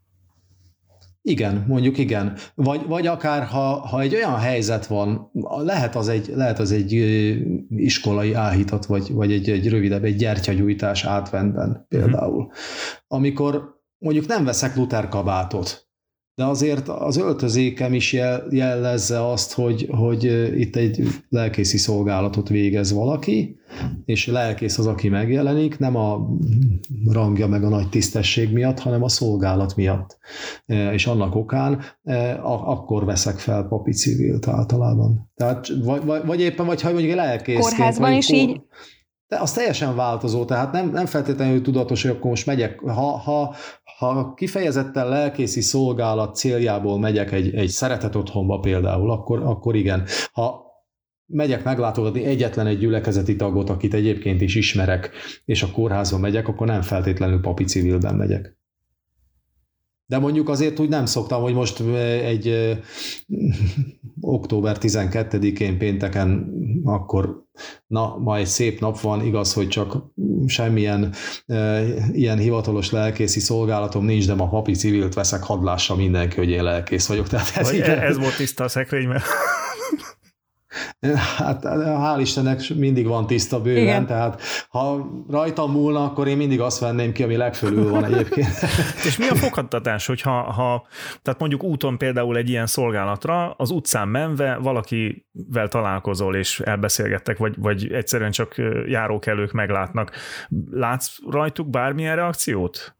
[1.25, 2.37] Igen, mondjuk igen.
[2.55, 5.31] Vagy, vagy akár, ha, ha egy olyan helyzet van,
[5.63, 6.93] lehet az egy, lehet az egy
[7.69, 12.37] iskolai áhítat, vagy, vagy egy, egy rövidebb, egy gyertyagyújtás átvendben például.
[12.37, 12.53] Uh-huh.
[13.07, 15.87] Amikor mondjuk nem veszek Luther kabátot,
[16.35, 18.13] de azért az öltözékem is
[18.49, 20.23] jellezze azt, hogy, hogy
[20.59, 23.57] itt egy lelkészi szolgálatot végez valaki,
[24.05, 26.29] és lelkész az, aki megjelenik, nem a
[27.11, 30.17] rangja meg a nagy tisztesség miatt, hanem a szolgálat miatt.
[30.65, 31.83] És annak okán
[32.43, 35.31] akkor veszek fel papi civilt általában.
[35.35, 37.59] Tehát, vagy, vagy, vagy éppen, vagy ha mondjuk lelkész.
[37.59, 38.35] Kórházban is kor...
[38.35, 38.61] így
[39.33, 43.55] de az teljesen változó, tehát nem, nem feltétlenül tudatos, hogy akkor most megyek, ha, ha,
[44.05, 50.05] ha kifejezetten lelkészi szolgálat céljából megyek egy, egy szeretet otthonba például, akkor, akkor igen.
[50.31, 50.63] Ha
[51.25, 55.11] megyek meglátogatni egyetlen egy gyülekezeti tagot, akit egyébként is ismerek,
[55.45, 58.57] és a kórházba megyek, akkor nem feltétlenül papi civilben megyek.
[60.13, 61.79] De mondjuk azért úgy nem szoktam, hogy most
[62.23, 62.77] egy
[64.21, 66.49] október 12-én pénteken
[66.83, 67.43] akkor
[67.87, 69.95] na, ma egy szép nap van, igaz, hogy csak
[70.45, 71.13] semmilyen
[71.45, 76.63] e, ilyen hivatalos lelkészi szolgálatom nincs, de ma papi civilt veszek, hadlássa mindenki, hogy én
[76.63, 77.27] lelkész vagyok.
[77.27, 79.21] Tehát ez, ez volt tiszta a szekrényben.
[81.11, 84.05] Hát hál' Istennek mindig van tiszta bőven, Igen.
[84.05, 88.53] tehát ha rajtam múlna, akkor én mindig azt venném ki, ami legfölül van egyébként.
[89.07, 90.87] És mi a fogadtatás, hogyha ha,
[91.21, 97.55] tehát mondjuk úton például egy ilyen szolgálatra, az utcán menve valakivel találkozol és elbeszélgettek, vagy,
[97.57, 98.55] vagy egyszerűen csak
[98.87, 100.11] járókelők meglátnak.
[100.71, 102.95] Látsz rajtuk bármilyen reakciót?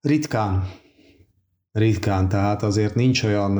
[0.00, 0.68] Ritkán.
[1.72, 3.58] Ritkán, tehát azért nincs olyan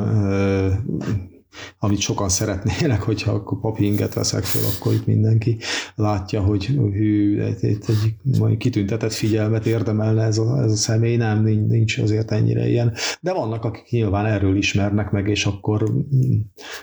[1.78, 5.58] amit sokan szeretnének, hogyha akkor papi inget veszek föl, akkor itt mindenki
[5.94, 11.98] látja, hogy hű, egy, egy, kitüntetett figyelmet érdemelne ez a, ez a személy, nem, nincs
[11.98, 12.92] azért ennyire ilyen.
[13.20, 16.38] De vannak, akik nyilván erről ismernek meg, és akkor mm,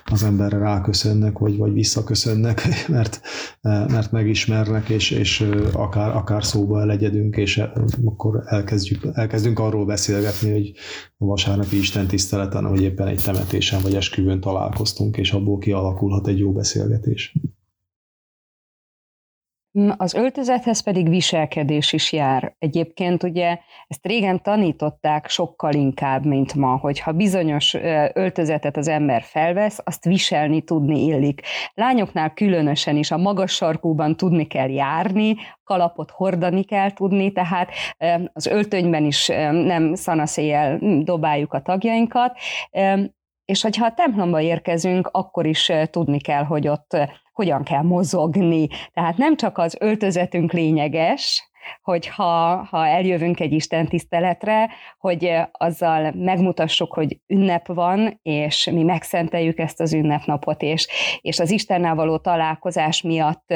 [0.06, 3.22] az emberre ráköszönnek, vagy, vagy visszaköszönnek, mert,
[3.62, 7.62] mert megismernek, és, és akár, akár szóba elegyedünk, és
[8.06, 10.72] akkor elkezdjük, elkezdünk arról beszélgetni, hogy
[11.18, 16.40] a vasárnapi Isten tiszteleten, hogy éppen egy temetésen vagy esküvőn találkoztunk, és abból kialakulhat egy
[16.40, 17.34] jó beszélgetés.
[19.98, 22.56] Az öltözethez pedig viselkedés is jár.
[22.60, 23.58] Egyébként ugye
[23.88, 27.74] ezt régen tanították sokkal inkább, mint ma, hogyha bizonyos
[28.14, 31.42] öltözetet az ember felvesz, azt viselni tudni illik.
[31.74, 37.70] Lányoknál különösen is a magas sarkúban tudni kell járni, kalapot hordani kell tudni, tehát
[38.34, 42.38] az öltönyben is nem szanaszéjjel dobáljuk a tagjainkat,
[43.50, 46.98] és hogyha a templomba érkezünk, akkor is tudni kell, hogy ott
[47.34, 48.68] hogyan kell mozogni.
[48.94, 51.49] Tehát nem csak az öltözetünk lényeges,
[51.82, 58.84] hogy ha, ha eljövünk egy Isten tiszteletre, hogy azzal megmutassuk, hogy ünnep van, és mi
[58.84, 60.88] megszenteljük ezt az ünnepnapot, és,
[61.22, 63.54] és az Istennel való találkozás miatt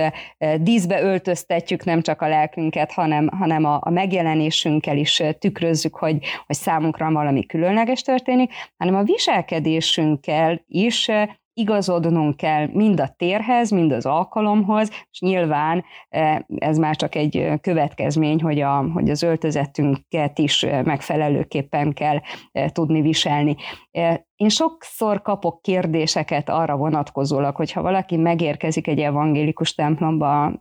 [0.57, 6.55] díszbe öltöztetjük nem csak a lelkünket, hanem, hanem a, a megjelenésünkkel is tükrözzük, hogy, hogy
[6.55, 11.09] számunkra valami különleges történik, hanem a viselkedésünkkel is
[11.53, 17.51] igazodnunk kell mind a térhez, mind az alkalomhoz, és nyilván e, ez már csak egy
[17.61, 22.19] következmény, hogy, a, hogy az öltözetünket is megfelelőképpen kell
[22.51, 23.55] e, tudni viselni.
[23.91, 30.51] E, én sokszor kapok kérdéseket arra vonatkozólag, hogy ha valaki megérkezik egy evangélikus templomba,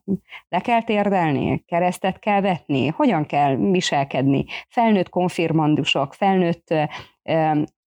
[0.49, 6.75] le kell térdelni, keresztet kell vetni, hogyan kell viselkedni, felnőtt konfirmandusok, felnőtt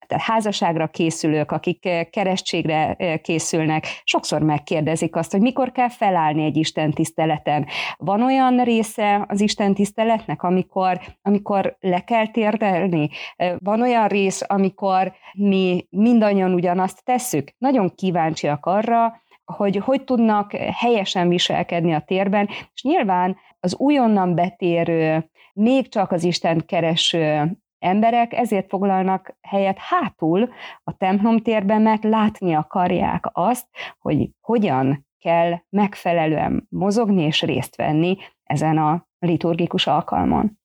[0.08, 6.44] tehát házasságra készülők, akik eh, keresztségre eh, készülnek, sokszor megkérdezik azt, hogy mikor kell felállni
[6.44, 7.66] egy Isten tiszteleten.
[7.98, 13.10] Van olyan része az Isten tiszteletnek, amikor, amikor le kell térdelni?
[13.36, 17.52] Eh, van olyan rész, amikor mi mindannyian ugyanazt tesszük?
[17.58, 25.30] Nagyon kíváncsiak arra, hogy hogy tudnak helyesen viselkedni a térben, és nyilván az újonnan betérő,
[25.54, 30.50] még csak az Isten kereső emberek ezért foglalnak helyet hátul
[30.84, 33.66] a templomtérben, mert látni akarják azt,
[34.00, 40.60] hogy hogyan kell megfelelően mozogni és részt venni ezen a liturgikus alkalmon.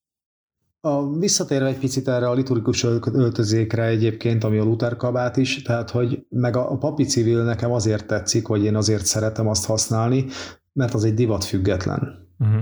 [0.81, 5.89] A, visszatérve egy picit erre a liturgikus öltözékre egyébként, ami a Luther kabát is, tehát
[5.89, 10.25] hogy meg a, a papi civil nekem azért tetszik, vagy én azért szeretem azt használni,
[10.73, 12.29] mert az egy divat független.
[12.39, 12.61] Uh-huh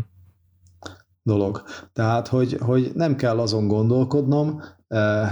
[1.29, 1.63] dolog.
[1.93, 4.61] Tehát, hogy, hogy nem kell azon gondolkodnom,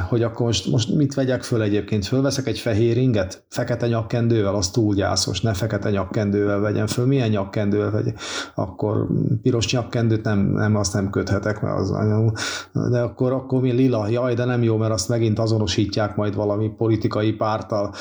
[0.10, 2.06] hogy akkor most, most mit vegyek föl egyébként?
[2.06, 7.06] Fölveszek egy fehér inget, fekete nyakkendővel, az túl gyászos, ne fekete nyakkendővel vegyem föl.
[7.06, 8.20] Milyen nyakkendővel vegyek?
[8.56, 9.08] Akkor
[9.42, 11.92] piros nyakkendőt nem, nem, azt nem köthetek, mert az
[12.90, 14.08] de akkor, akkor mi lila?
[14.08, 17.94] Jaj, de nem jó, mert azt megint azonosítják majd valami politikai pártal.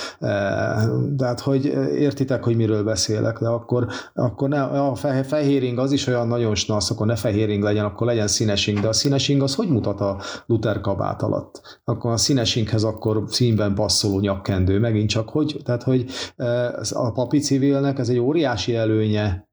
[1.16, 4.94] Tehát, hogy értitek, hogy miről beszélek, de akkor, akkor ne, a
[5.24, 8.66] fehér ing az is olyan nagyon snasz, akkor ne fehér ing legyen, akkor legyen színes
[8.66, 11.45] ing, de a színes ing az hogy mutat a Luther kabát alatt?
[11.46, 11.80] Alatt.
[11.84, 17.38] Akkor a színesinkhez akkor színben passzoló nyakkendő, megint csak hogy, tehát hogy e, a papi
[17.38, 19.48] civilnek ez egy óriási előnye,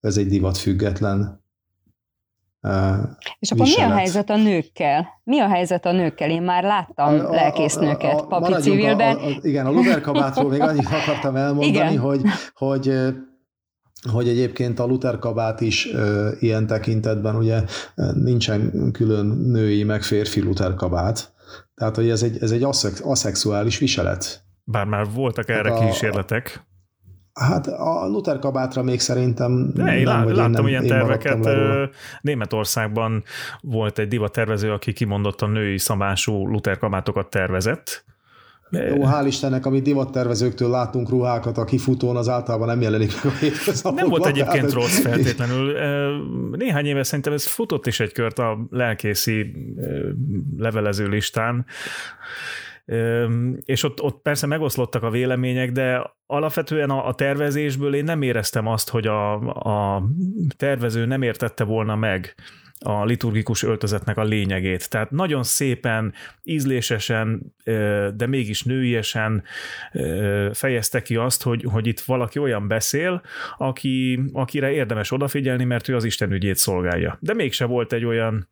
[0.00, 1.40] ez egy divat független
[2.64, 2.70] Uh,
[3.38, 3.88] és akkor viselet.
[3.88, 5.06] mi a helyzet a nőkkel?
[5.24, 6.30] Mi a helyzet a nőkkel?
[6.30, 9.16] Én már láttam a, lelkésznőket a, a, papi civilben.
[9.16, 12.22] A, a, igen, a Luberkabátról még annyit akartam elmondani, hogy,
[12.54, 12.92] hogy
[14.10, 17.62] hogy egyébként a Luther kabát is ö, ilyen tekintetben ugye
[18.14, 21.31] nincsen külön női meg férfi Luther kabát,
[21.74, 24.44] tehát hogy ez egy, ez egy aszex, aszexuális viselet.
[24.64, 26.66] Bár már voltak erre hát a, kísérletek.
[27.32, 30.88] Hát a Luther kabátra még szerintem De nem, lá- vagy láttam én nem, ilyen én
[30.88, 31.48] terveket.
[32.20, 33.24] Németországban
[33.60, 38.04] volt egy divattervező, aki kimondottan női szabású Luther kabátokat tervezett.
[38.72, 43.36] Jó, hál' Istennek, amit divattervezőktől látunk ruhákat a kifutón, az általában nem jelenik meg a
[43.36, 43.94] hétköznapokban.
[43.94, 45.72] Nem volt tehát egyébként ez- rossz feltétlenül.
[46.56, 49.54] Néhány éve szerintem ez futott is egy kört a lelkészi
[50.56, 51.66] levelező listán,
[53.64, 58.66] és ott, ott persze megoszlottak a vélemények, de alapvetően a, a tervezésből én nem éreztem
[58.66, 59.32] azt, hogy a,
[59.96, 60.02] a
[60.56, 62.34] tervező nem értette volna meg
[62.82, 64.90] a liturgikus öltözetnek a lényegét.
[64.90, 67.54] Tehát nagyon szépen, ízlésesen,
[68.14, 69.42] de mégis nőiesen
[70.52, 73.22] fejezte ki azt, hogy, hogy itt valaki olyan beszél,
[73.58, 77.18] aki, akire érdemes odafigyelni, mert ő az Isten ügyét szolgálja.
[77.20, 78.48] De mégse volt egy olyan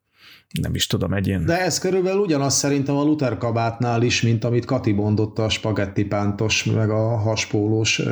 [0.52, 1.44] nem is tudom, egy ilyen...
[1.44, 6.04] De ez körülbelül ugyanaz szerintem a Luther kabátnál is, mint amit Kati mondott a spagetti
[6.04, 8.02] pántos, meg a haspólós,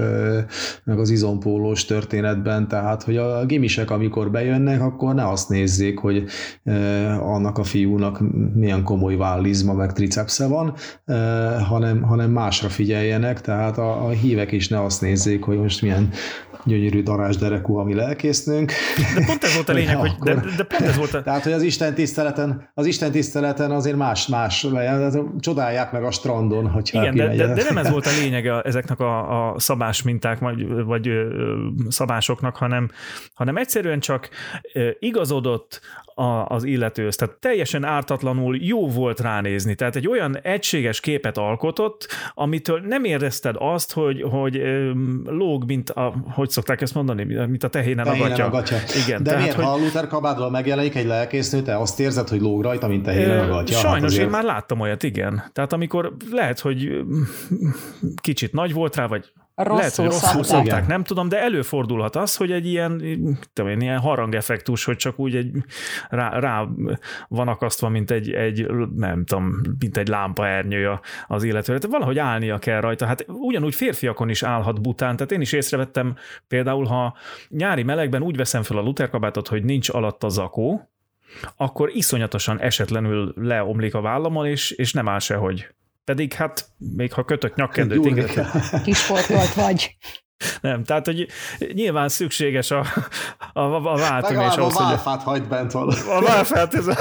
[0.85, 6.25] meg az izompólós történetben, tehát, hogy a gimisek, amikor bejönnek, akkor ne azt nézzék, hogy
[7.21, 8.21] annak a fiúnak
[8.55, 10.75] milyen komoly vállizma, meg tricepsze van,
[11.63, 16.11] hanem, hanem másra figyeljenek, tehát a, a hívek is ne azt nézzék, hogy most milyen
[16.65, 18.73] gyönyörű darásderekú a mi lelkésznünk.
[19.15, 21.23] De pont ez volt a lényeg, hogy de, de pont ez volt a...
[21.23, 21.95] Tehát, hogy az Isten
[22.33, 24.67] tiszteleten, az Isten tiszteleten azért más, más
[25.41, 29.01] csodálják meg a strandon, hogyha Igen, de, de, de, nem ez volt a lényege ezeknek
[29.01, 31.11] a, a szabás minták, vagy, vagy
[31.89, 32.91] szabásoknak, hanem,
[33.35, 34.29] hanem egyszerűen csak
[34.99, 35.81] igazodott
[36.19, 37.17] a, az illetőhöz.
[37.17, 39.75] Tehát teljesen ártatlanul jó volt ránézni.
[39.75, 44.63] Tehát egy olyan egységes képet alkotott, amitől nem érezted azt, hogy, hogy
[45.25, 48.45] lóg, mint a, hogy szokták ezt mondani, mint a tehénen, tehénen a gatya.
[48.45, 48.77] A gatya.
[49.07, 49.65] Igen, De tehát, miért, hogy...
[49.65, 53.39] ha a Luther kabádról megjelenik egy lelkésznő, te azt érzed, hogy lóg rajta, mint tehénen
[53.39, 53.73] a gatya?
[53.73, 54.25] Sajnos hát azért...
[54.25, 55.43] én már láttam olyat, igen.
[55.53, 57.05] Tehát amikor lehet, hogy
[58.23, 60.67] kicsit nagy volt rá, vagy Rosszul Lehet, hogy rosszul szabták.
[60.67, 62.99] szabták, nem tudom, de előfordulhat az, hogy egy ilyen,
[63.53, 65.51] tudom én, ilyen harangeffektus, hogy csak úgy egy,
[66.09, 66.67] rá, rá
[67.29, 71.79] van akasztva, mint egy, egy, nem tudom, mint egy lámpaernyő az illetőre.
[71.79, 73.07] Tehát valahogy állnia kell rajta.
[73.07, 75.17] Hát ugyanúgy férfiakon is állhat bután.
[75.17, 76.17] Tehát én is észrevettem
[76.49, 77.17] például, ha
[77.49, 80.91] nyári melegben úgy veszem fel a luterkabátot, hogy nincs alatt a zakó,
[81.57, 85.69] akkor iszonyatosan esetlenül leomlik a vállamon, és, és nem áll sehogy.
[86.09, 88.51] Pedig hát még ha kötök nyakkendőt, inget.
[88.85, 89.97] Kisportolt vagy.
[90.61, 91.29] nem, tehát hogy
[91.73, 92.85] nyilván szükséges a,
[93.53, 96.01] a, a Legalább a ahhoz, hogy válfát hagyd bent valami.
[96.09, 96.97] a válfát, ez a...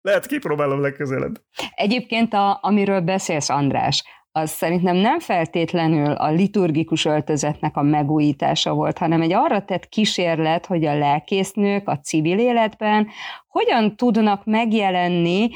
[0.00, 1.40] Lehet kipróbálom legközelebb.
[1.74, 4.04] Egyébként, a, amiről beszélsz, András,
[4.38, 10.66] az szerintem nem feltétlenül a liturgikus öltözetnek a megújítása volt, hanem egy arra tett kísérlet,
[10.66, 13.08] hogy a lelkésznők a civil életben
[13.48, 15.50] hogyan tudnak megjelenni,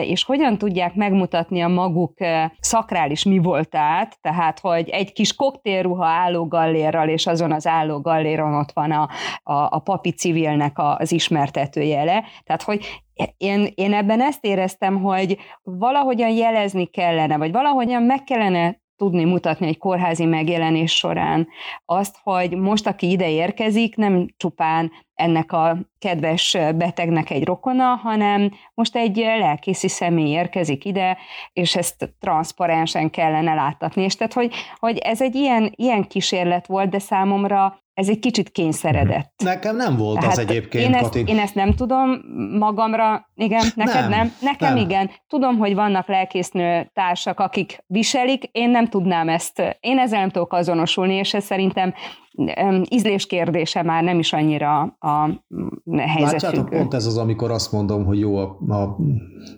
[0.00, 2.18] és hogyan tudják megmutatni a maguk
[2.60, 8.54] szakrális mi voltát, tehát, hogy egy kis koktélruha álló gallérral, és azon az álló galléron
[8.54, 9.08] ott van a,
[9.42, 13.02] a, a papi civilnek az ismertető jele, tehát, hogy
[13.36, 19.66] én, én ebben ezt éreztem, hogy valahogyan jelezni kellene, vagy valahogyan meg kellene tudni mutatni
[19.66, 21.48] egy kórházi megjelenés során
[21.84, 28.50] azt, hogy most, aki ide érkezik, nem csupán ennek a kedves betegnek egy rokona, hanem
[28.74, 31.16] most egy lelkészi személy érkezik ide,
[31.52, 34.02] és ezt transzparensen kellene láttatni.
[34.02, 38.50] És tehát, hogy, hogy ez egy ilyen, ilyen kísérlet volt, de számomra ez egy kicsit
[38.50, 39.32] kényszeredett.
[39.44, 41.24] Nekem nem volt Tehát az egyébként, én ezt, Kati.
[41.26, 42.20] én ezt nem tudom
[42.58, 44.84] magamra, igen, neked nem, Nem, nekem nem.
[44.84, 45.10] igen.
[45.28, 50.52] Tudom, hogy vannak lelkésznő társak, akik viselik, én nem tudnám ezt, én ezzel nem tudok
[50.52, 51.94] azonosulni, és ez szerintem em,
[52.90, 55.44] ízlés kérdése már nem is annyira a
[55.96, 58.96] helyzet Látjátok, pont ez az, amikor azt mondom, hogy jó a, a,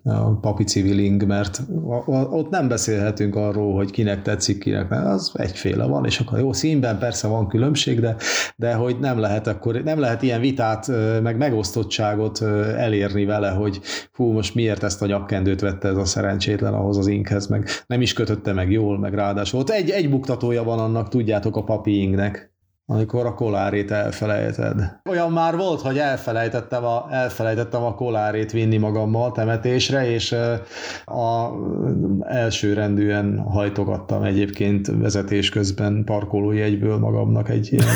[0.05, 5.07] a papi civiling, mert a, a, ott nem beszélhetünk arról, hogy kinek tetszik, kinek nem,
[5.07, 8.16] az egyféle van, és akkor jó, színben persze van különbség, de,
[8.57, 10.91] de hogy nem lehet akkor, nem lehet ilyen vitát,
[11.22, 12.43] meg megosztottságot
[12.77, 13.81] elérni vele, hogy
[14.12, 18.01] hú, most miért ezt a nyakkendőt vette ez a szerencsétlen ahhoz az inkhez, meg nem
[18.01, 19.61] is kötötte meg jól, meg ráadásul.
[19.61, 22.55] Ott egy, egy buktatója van annak, tudjátok, a papi ingnek
[22.89, 25.01] amikor a kolárét elfelejted.
[25.09, 30.32] Olyan már volt, hogy elfelejtettem a, elfelejtettem a kolárét vinni magammal temetésre, és
[31.05, 31.51] a
[32.20, 37.87] első rendűen hajtogattam egyébként vezetés közben parkolójegyből magamnak egy ilyen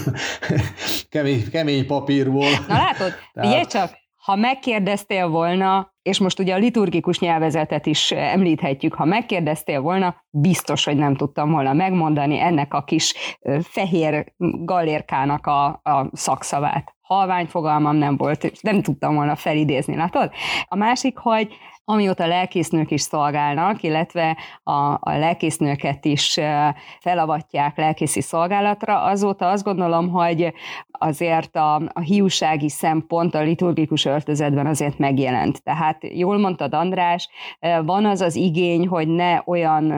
[1.08, 2.48] kemény, kemény papírból.
[2.68, 8.94] Na látod, Tehát- csak, ha megkérdeztél volna, és most ugye a liturgikus nyelvezetet is említhetjük,
[8.94, 13.14] ha megkérdeztél volna, biztos, hogy nem tudtam volna megmondani ennek a kis
[13.62, 14.32] fehér
[14.64, 16.94] galérkának a, a szakszavát.
[17.00, 20.30] Halvány fogalmam nem volt, és nem tudtam volna felidézni, látod?
[20.68, 21.54] A másik, hogy
[21.84, 26.38] amióta lelkésznők is szolgálnak, illetve a, a lelkésznőket is
[27.00, 30.52] felavatják lelkészi szolgálatra, azóta azt gondolom, hogy
[31.02, 35.62] azért a, a hiúsági szempont a liturgikus öltözetben azért megjelent.
[35.62, 37.28] Tehát jól mondtad András,
[37.84, 39.90] van az az igény, hogy ne olyan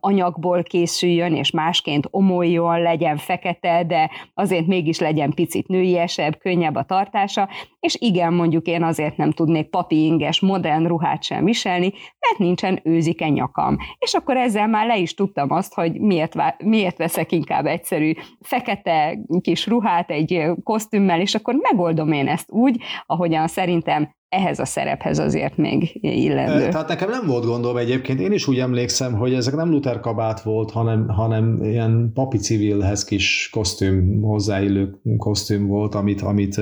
[0.00, 6.82] anyagból készüljön, és másként omoljon, legyen fekete, de azért mégis legyen picit nőiesebb, könnyebb a
[6.82, 7.48] tartása,
[7.80, 12.80] és igen, mondjuk én azért nem tudnék papi inges, modern ruhát sem viselni, mert nincsen
[12.82, 13.76] őzike nyakam.
[13.98, 16.34] És akkor ezzel már le is tudtam azt, hogy miért,
[16.64, 22.82] miért veszek inkább egyszerű fekete kis ruhát egy kosztümmel, és akkor megoldom én ezt úgy,
[23.06, 26.68] ahogyan szerintem ehhez a szerephez azért még illendő.
[26.68, 30.40] Tehát nekem nem volt gondom egyébként, én is úgy emlékszem, hogy ezek nem Luther kabát
[30.40, 36.60] volt, hanem, hanem ilyen papi civilhez kis kosztüm, hozzáillő kosztüm volt, amit, amit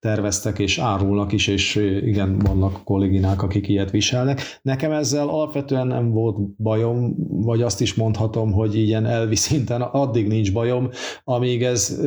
[0.00, 4.40] terveztek és árulnak is, és igen, vannak kolléginák, akik ilyet viselnek.
[4.62, 10.26] Nekem ezzel alapvetően nem volt bajom, vagy azt is mondhatom, hogy ilyen elvi szinten addig
[10.26, 10.88] nincs bajom,
[11.24, 12.00] amíg ez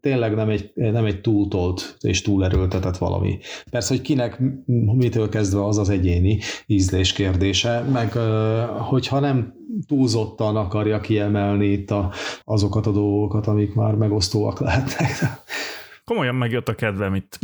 [0.00, 3.38] tényleg nem egy, nem egy túltolt és túlerőltetett valami.
[3.70, 4.35] Persze, hogy kinek
[4.96, 8.12] mitől kezdve az az egyéni ízlés kérdése, meg
[8.78, 9.54] hogyha nem
[9.86, 12.12] túlzottan akarja kiemelni itt a,
[12.44, 15.10] azokat a dolgokat, amik már megosztóak lehetnek.
[16.04, 17.38] Komolyan megjött a kedvem itt.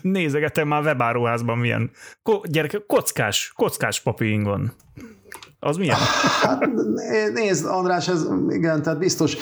[0.00, 1.90] Nézegetem már webáruházban milyen
[2.22, 4.72] ko- gyereke, kockás, kockás papíringon.
[5.60, 5.96] Az milyen?
[6.42, 6.68] Hát
[7.34, 9.36] nézd, András, ez igen, tehát biztos,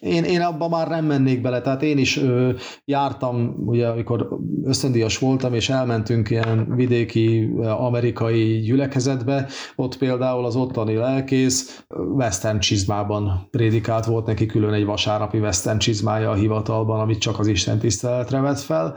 [0.00, 2.52] én, én abban már nem mennék bele, tehát én is ö,
[2.84, 4.28] jártam, ugye amikor
[4.64, 13.48] ösztöndíjas voltam, és elmentünk ilyen vidéki amerikai gyülekezetbe, ott például az ottani lelkész western csizmában
[13.50, 18.40] prédikált, volt neki külön egy vasárnapi western csizmája a hivatalban, amit csak az Isten tiszteletre
[18.40, 18.96] vett fel,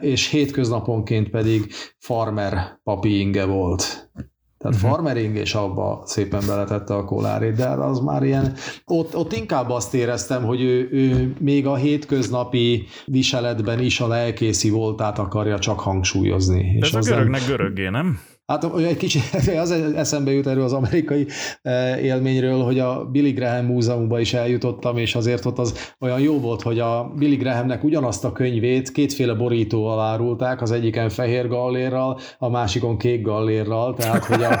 [0.00, 4.10] és hétköznaponként pedig farmer papi inge volt.
[4.62, 4.90] Tehát uh-huh.
[4.90, 8.54] farmering, és abba szépen beletette a kolárét, de az már ilyen,
[8.86, 14.70] ott, ott inkább azt éreztem, hogy ő, ő még a hétköznapi viseletben is a lelkészi
[14.70, 16.78] voltát akarja csak hangsúlyozni.
[16.78, 18.20] De és ez a görögnek göröggé, nem?
[18.46, 19.22] Hát egy kicsit
[19.56, 21.26] az eszembe jut erről az amerikai
[21.62, 26.40] eh, élményről, hogy a Billy Graham múzeumban is eljutottam, és azért ott az olyan jó
[26.40, 32.18] volt, hogy a Billy Grahamnek ugyanazt a könyvét kétféle borítóval árulták, az egyiken fehér gallérral,
[32.38, 34.52] a másikon kék gallérral, tehát hogy a,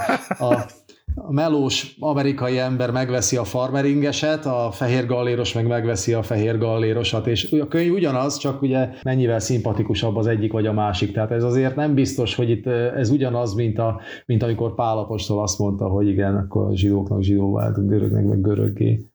[0.44, 0.66] a
[1.14, 7.26] a melós amerikai ember megveszi a farmeringeset, a fehér galléros meg megveszi a fehér gallérosat,
[7.26, 11.12] és a könyv ugyanaz, csak ugye mennyivel szimpatikusabb az egyik vagy a másik.
[11.12, 15.58] Tehát ez azért nem biztos, hogy itt ez ugyanaz, mint, a, mint amikor Pálapostól azt
[15.58, 19.06] mondta, hogy igen, akkor a zsidóknak zsidó vált, görögnek meg göröggé.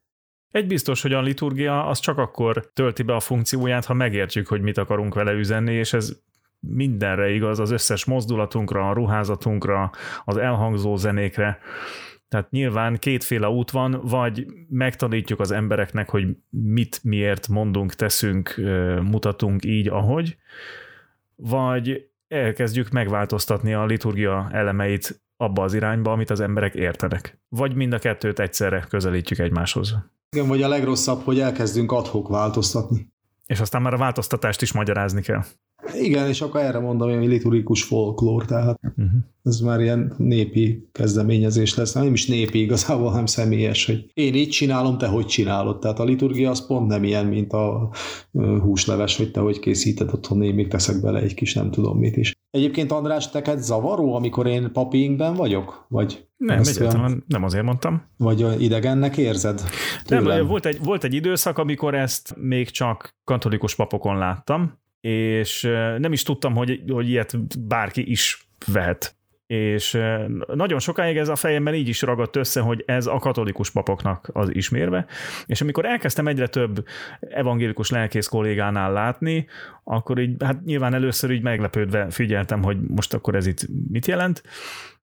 [0.52, 4.62] Egy biztos, hogy a liturgia az csak akkor tölti be a funkcióját, ha megértjük, hogy
[4.62, 6.18] mit akarunk vele üzenni, és ez
[6.60, 9.92] mindenre igaz, az összes mozdulatunkra, a ruházatunkra,
[10.26, 11.60] az elhangzó zenékre.
[12.28, 18.56] Tehát nyilván kétféle út van, vagy megtanítjuk az embereknek, hogy mit, miért mondunk, teszünk,
[19.02, 20.38] mutatunk így, ahogy,
[21.36, 27.40] vagy elkezdjük megváltoztatni a liturgia elemeit abba az irányba, amit az emberek értenek.
[27.50, 29.96] Vagy mind a kettőt egyszerre közelítjük egymáshoz.
[30.30, 33.14] Igen, vagy a legrosszabb, hogy elkezdünk adhok változtatni.
[33.46, 35.44] És aztán már a változtatást is magyarázni kell.
[35.94, 39.06] Igen, és akkor erre mondom, hogy liturgikus folklór, tehát uh-huh.
[39.44, 41.94] ez már ilyen népi kezdeményezés lesz.
[41.94, 45.80] Nem is népi igazából, hanem személyes, hogy én így csinálom, te hogy csinálod.
[45.80, 47.90] Tehát a liturgia az pont nem ilyen, mint a
[48.62, 52.18] húsleves, hogy te hogy készíted otthon, én még teszek bele egy kis nem tudom mit
[52.18, 52.36] is.
[52.52, 55.86] Egyébként András, teked zavaró, amikor én papiinkben vagyok?
[55.90, 58.02] Vagy nem, egyáltalán nem azért mondtam.
[58.18, 59.62] Vagy idegennek érzed?
[60.08, 65.62] Nem, volt egy, volt egy időszak, amikor ezt még csak katolikus papokon láttam, és
[65.98, 69.16] nem is tudtam, hogy, hogy ilyet bárki is vehet.
[69.48, 70.00] És
[70.54, 74.56] nagyon sokáig ez a fejemben így is ragadt össze, hogy ez a katolikus papoknak az
[74.56, 75.06] ismérve,
[75.46, 76.86] és amikor elkezdtem egyre több
[77.20, 79.48] evangélikus lelkész kollégánál látni,
[79.84, 84.44] akkor így, hát nyilván először így meglepődve figyeltem, hogy most akkor ez itt mit jelent,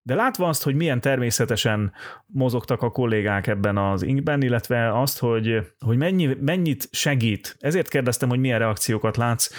[0.07, 1.93] de látva azt, hogy milyen természetesen
[2.27, 8.29] mozogtak a kollégák ebben az inkben, illetve azt, hogy, hogy mennyi, mennyit segít, ezért kérdeztem,
[8.29, 9.51] hogy milyen reakciókat látsz,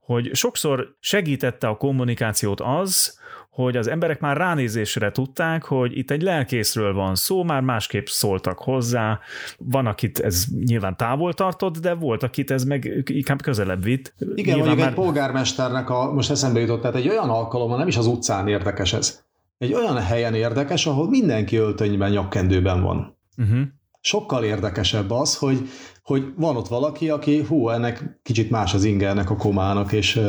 [0.00, 6.22] hogy sokszor segítette a kommunikációt az, hogy az emberek már ránézésre tudták, hogy itt egy
[6.22, 9.20] lelkészről van szó, már másképp szóltak hozzá.
[9.58, 14.14] Van, akit ez nyilván távol tartott, de volt, akit ez meg inkább közelebb vitt.
[14.18, 14.88] Igen, nyilván mondjuk már...
[14.88, 18.92] egy polgármesternek a, most eszembe jutott, tehát egy olyan alkalommal nem is az utcán érdekes
[18.92, 19.24] ez.
[19.62, 23.18] Egy olyan helyen érdekes, ahol mindenki öltönyben, nyakkendőben van.
[23.36, 23.60] Uh-huh.
[24.00, 25.68] Sokkal érdekesebb az, hogy
[26.02, 30.20] hogy van ott valaki, aki hú, ennek kicsit más az ingernek a komának, és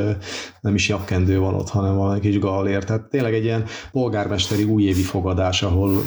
[0.61, 2.83] nem is jakkendő van ott, hanem van egy kis galér.
[2.83, 6.01] Tehát tényleg egy ilyen polgármesteri újévi fogadás, ahol,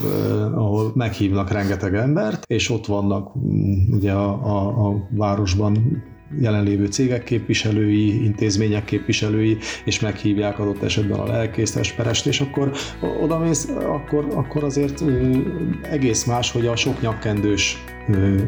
[0.54, 3.36] ahol meghívnak rengeteg embert, és ott vannak
[3.90, 6.02] ugye a, a, a városban
[6.40, 12.72] jelenlévő cégek képviselői, intézmények képviselői, és meghívják adott esetben a lelkész, esperest, és akkor
[13.20, 15.04] oda mész, akkor, akkor azért
[15.82, 17.84] egész más, hogy a sok nyakkendős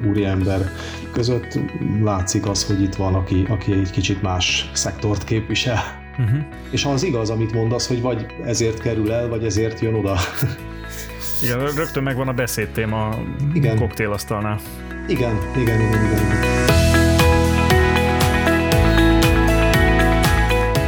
[0.06, 0.70] úriember
[1.12, 1.58] között
[2.02, 5.78] látszik az, hogy itt van, aki, aki egy kicsit más szektort képvisel.
[6.18, 6.38] Uh-huh.
[6.70, 10.16] És ha az igaz, amit mondasz, hogy vagy ezért kerül el, vagy ezért jön oda.
[11.42, 14.60] Igen, rögtön megvan a beszédtéma a koktélasztalnál.
[15.08, 16.26] Igen, igen, igen, igen.
[16.26, 16.67] igen.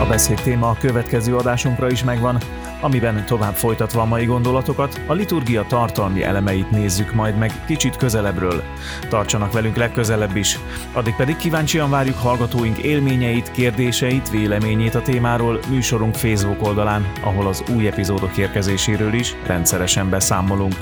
[0.01, 2.39] A beszéd téma a következő adásunkra is megvan,
[2.81, 8.63] amiben tovább folytatva a mai gondolatokat, a liturgia tartalmi elemeit nézzük majd meg kicsit közelebbről.
[9.09, 10.59] Tartsanak velünk legközelebb is,
[10.93, 17.63] addig pedig kíváncsian várjuk hallgatóink élményeit, kérdéseit, véleményét a témáról műsorunk Facebook oldalán, ahol az
[17.77, 20.77] új epizódok érkezéséről is rendszeresen beszámolunk.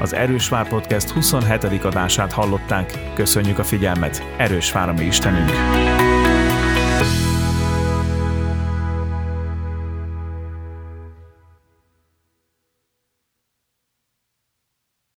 [0.00, 1.64] Az Erős Vár Podcast 27.
[1.84, 5.50] adását hallották, köszönjük a figyelmet, Erős Vár a mi Istenünk!